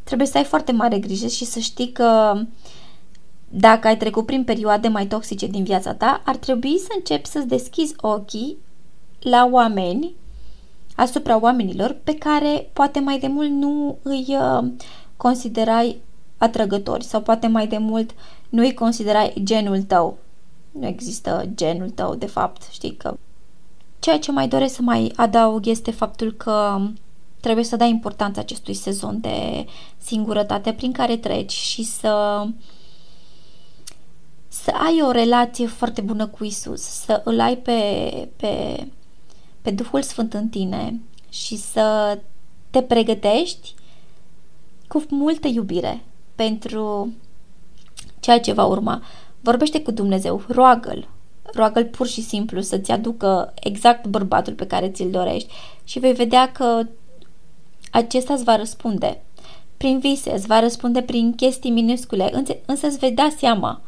Trebuie 0.03 0.27
să 0.27 0.37
ai 0.37 0.43
foarte 0.43 0.71
mare 0.71 0.99
grijă 0.99 1.27
și 1.27 1.45
să 1.45 1.59
știi 1.59 1.91
că 1.91 2.41
dacă 3.49 3.87
ai 3.87 3.97
trecut 3.97 4.25
prin 4.25 4.43
perioade 4.43 4.87
mai 4.87 5.07
toxice 5.07 5.47
din 5.47 5.63
viața 5.63 5.93
ta, 5.93 6.21
ar 6.25 6.35
trebui 6.35 6.77
să 6.79 6.87
începi 6.95 7.27
să-ți 7.27 7.47
deschizi 7.47 7.93
ochii 7.97 8.57
la 9.19 9.49
oameni, 9.51 10.15
asupra 10.95 11.39
oamenilor 11.41 11.95
pe 12.03 12.15
care 12.15 12.69
poate 12.73 12.99
mai 12.99 13.19
de 13.19 13.27
mult 13.27 13.49
nu 13.49 13.97
îi 14.01 14.25
uh, 14.29 14.67
considerai 15.17 16.01
atrăgători 16.37 17.03
sau 17.03 17.21
poate 17.21 17.47
mai 17.47 17.67
de 17.67 17.77
mult 17.77 18.11
nu 18.49 18.61
îi 18.61 18.73
considerai 18.73 19.33
genul 19.43 19.81
tău. 19.81 20.17
Nu 20.79 20.87
există 20.87 21.49
genul 21.55 21.89
tău, 21.89 22.15
de 22.15 22.25
fapt, 22.25 22.67
știi 22.71 22.95
că... 22.95 23.17
Ceea 23.99 24.19
ce 24.19 24.31
mai 24.31 24.47
doresc 24.47 24.75
să 24.75 24.81
mai 24.81 25.13
adaug 25.15 25.65
este 25.65 25.91
faptul 25.91 26.31
că 26.31 26.79
trebuie 27.39 27.63
să 27.63 27.75
dai 27.75 27.89
importanță 27.89 28.39
acestui 28.39 28.73
sezon 28.73 29.19
de 29.21 29.65
singurătate 29.97 30.73
prin 30.73 30.91
care 30.91 31.17
treci 31.17 31.51
și 31.51 31.83
să 31.83 32.45
să 34.47 34.71
ai 34.71 35.01
o 35.01 35.11
relație 35.11 35.67
foarte 35.67 36.01
bună 36.01 36.27
cu 36.27 36.43
Isus, 36.43 36.81
să 36.81 37.21
îl 37.23 37.39
ai 37.39 37.57
pe, 37.57 38.29
pe, 38.35 38.87
pe 39.61 39.71
Duhul 39.71 40.01
Sfânt 40.01 40.33
în 40.33 40.47
tine 40.47 40.99
și 41.29 41.57
să 41.57 42.19
te 42.69 42.81
pregătești 42.81 43.73
cu 44.87 45.03
multă 45.09 45.47
iubire 45.47 46.03
pentru 46.35 47.13
ceea 48.19 48.39
ce 48.39 48.53
va 48.53 48.65
urma. 48.65 49.01
Vorbește 49.41 49.81
cu 49.81 49.91
Dumnezeu, 49.91 50.41
roagă-L, 50.47 51.07
roagă-L 51.53 51.85
pur 51.85 52.07
și 52.07 52.21
simplu 52.21 52.61
să-ți 52.61 52.91
aducă 52.91 53.53
exact 53.63 54.07
bărbatul 54.07 54.53
pe 54.53 54.67
care 54.67 54.89
ți-l 54.89 55.11
dorești 55.11 55.53
și 55.83 55.99
vei 55.99 56.13
vedea 56.13 56.51
că 56.51 56.87
acesta 57.91 58.33
îți 58.33 58.43
va 58.43 58.55
răspunde 58.55 59.21
prin 59.77 59.99
vise, 59.99 60.31
îți 60.33 60.47
va 60.47 60.59
răspunde 60.59 61.01
prin 61.01 61.35
chestii 61.35 61.71
minuscule, 61.71 62.43
însă 62.65 62.87
îți 62.87 62.97
vei 62.97 63.11
da 63.11 63.29
seama, 63.37 63.81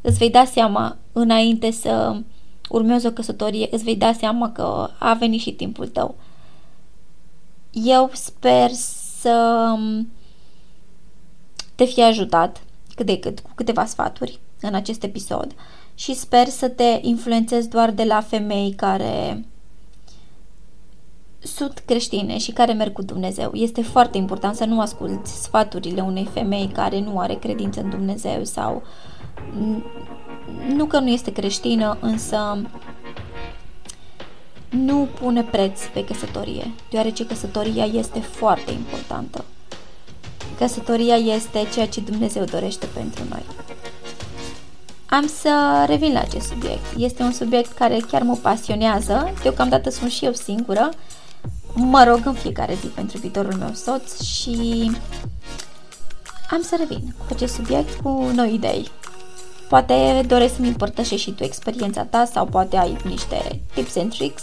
îți 0.00 0.18
vei 0.18 0.30
da 0.30 0.44
seama 0.44 0.96
înainte 1.12 1.70
să 1.70 2.16
urmezi 2.68 3.06
o 3.06 3.10
căsătorie, 3.10 3.68
îți 3.70 3.84
vei 3.84 3.96
da 3.96 4.12
seama 4.12 4.52
că 4.52 4.90
a 4.98 5.14
venit 5.14 5.40
și 5.40 5.52
timpul 5.52 5.88
tău. 5.88 6.14
Eu 7.70 8.10
sper 8.12 8.70
să 9.20 9.76
te 11.74 11.84
fie 11.84 12.02
ajutat 12.02 12.62
cât 12.94 13.06
de 13.06 13.18
cât 13.18 13.40
cu 13.40 13.50
câteva 13.54 13.84
sfaturi 13.84 14.38
în 14.66 14.74
acest 14.74 15.02
episod 15.02 15.54
și 15.94 16.14
sper 16.14 16.46
să 16.46 16.68
te 16.68 16.98
influențezi 17.00 17.68
doar 17.68 17.90
de 17.90 18.04
la 18.04 18.20
femei 18.20 18.72
care 18.76 19.44
sunt 21.38 21.82
creștine 21.84 22.38
și 22.38 22.52
care 22.52 22.72
merg 22.72 22.92
cu 22.92 23.02
Dumnezeu. 23.02 23.50
Este 23.54 23.82
foarte 23.82 24.16
important 24.16 24.54
să 24.56 24.64
nu 24.64 24.80
asculți 24.80 25.42
sfaturile 25.42 26.00
unei 26.00 26.28
femei 26.32 26.70
care 26.72 27.00
nu 27.00 27.18
are 27.18 27.34
credință 27.34 27.80
în 27.80 27.90
Dumnezeu 27.90 28.44
sau 28.44 28.82
nu 30.68 30.84
că 30.84 30.98
nu 30.98 31.08
este 31.08 31.32
creștină, 31.32 31.98
însă 32.00 32.62
nu 34.68 35.08
pune 35.20 35.42
preț 35.42 35.80
pe 35.92 36.04
căsătorie, 36.04 36.72
deoarece 36.90 37.26
căsătoria 37.26 37.84
este 37.84 38.20
foarte 38.20 38.72
importantă. 38.72 39.44
Căsătoria 40.58 41.14
este 41.14 41.68
ceea 41.72 41.88
ce 41.88 42.00
Dumnezeu 42.00 42.44
dorește 42.44 42.86
pentru 42.86 43.22
noi. 43.28 43.42
Am 45.14 45.26
să 45.26 45.84
revin 45.86 46.12
la 46.12 46.20
acest 46.20 46.46
subiect. 46.46 46.84
Este 46.96 47.22
un 47.22 47.32
subiect 47.32 47.72
care 47.72 48.00
chiar 48.10 48.22
mă 48.22 48.36
pasionează. 48.42 49.32
Deocamdată 49.42 49.90
sunt 49.90 50.10
și 50.10 50.24
eu 50.24 50.32
singură. 50.32 50.88
Mă 51.74 52.04
rog 52.04 52.20
în 52.24 52.32
fiecare 52.32 52.74
zi 52.80 52.86
pentru 52.86 53.18
viitorul 53.18 53.54
meu 53.54 53.72
soț 53.72 54.22
și 54.22 54.90
am 56.50 56.62
să 56.62 56.76
revin 56.78 57.14
cu 57.18 57.24
acest 57.34 57.54
subiect 57.54 58.00
cu 58.00 58.30
noi 58.34 58.54
idei. 58.54 58.90
Poate 59.68 60.24
doresc 60.26 60.54
să-mi 60.54 60.68
împărtășești 60.68 61.24
și 61.24 61.30
tu 61.30 61.44
experiența 61.44 62.04
ta 62.04 62.24
sau 62.24 62.46
poate 62.46 62.76
ai 62.76 62.96
niște 63.04 63.62
tips 63.74 63.96
and 63.96 64.14
tricks 64.14 64.42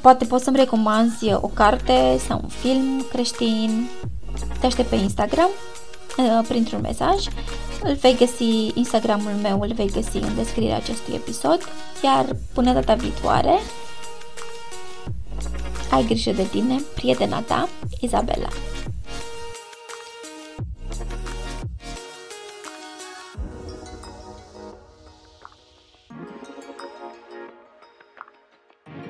Poate 0.00 0.24
poți 0.24 0.44
să-mi 0.44 0.56
recomanzi 0.56 1.32
o 1.32 1.48
carte 1.48 2.18
sau 2.28 2.40
un 2.42 2.48
film 2.48 3.06
creștin. 3.12 3.88
Te 4.60 4.66
aștept 4.66 4.88
pe 4.88 4.96
Instagram 4.96 5.50
uh, 6.18 6.44
printr-un 6.48 6.80
mesaj 6.80 7.24
îl 7.82 7.94
vei 7.94 8.16
găsi, 8.16 8.70
Instagramul 8.74 9.32
meu 9.42 9.60
îl 9.60 9.72
vei 9.72 9.90
găsi 9.90 10.16
în 10.16 10.34
descrierea 10.34 10.76
acestui 10.76 11.14
episod, 11.14 11.60
iar 12.04 12.36
până 12.54 12.72
data 12.72 12.94
viitoare, 12.94 13.58
ai 15.90 16.04
grijă 16.04 16.30
de 16.30 16.42
tine, 16.50 16.82
prietena 16.94 17.40
ta, 17.40 17.68
Izabela. 18.00 18.48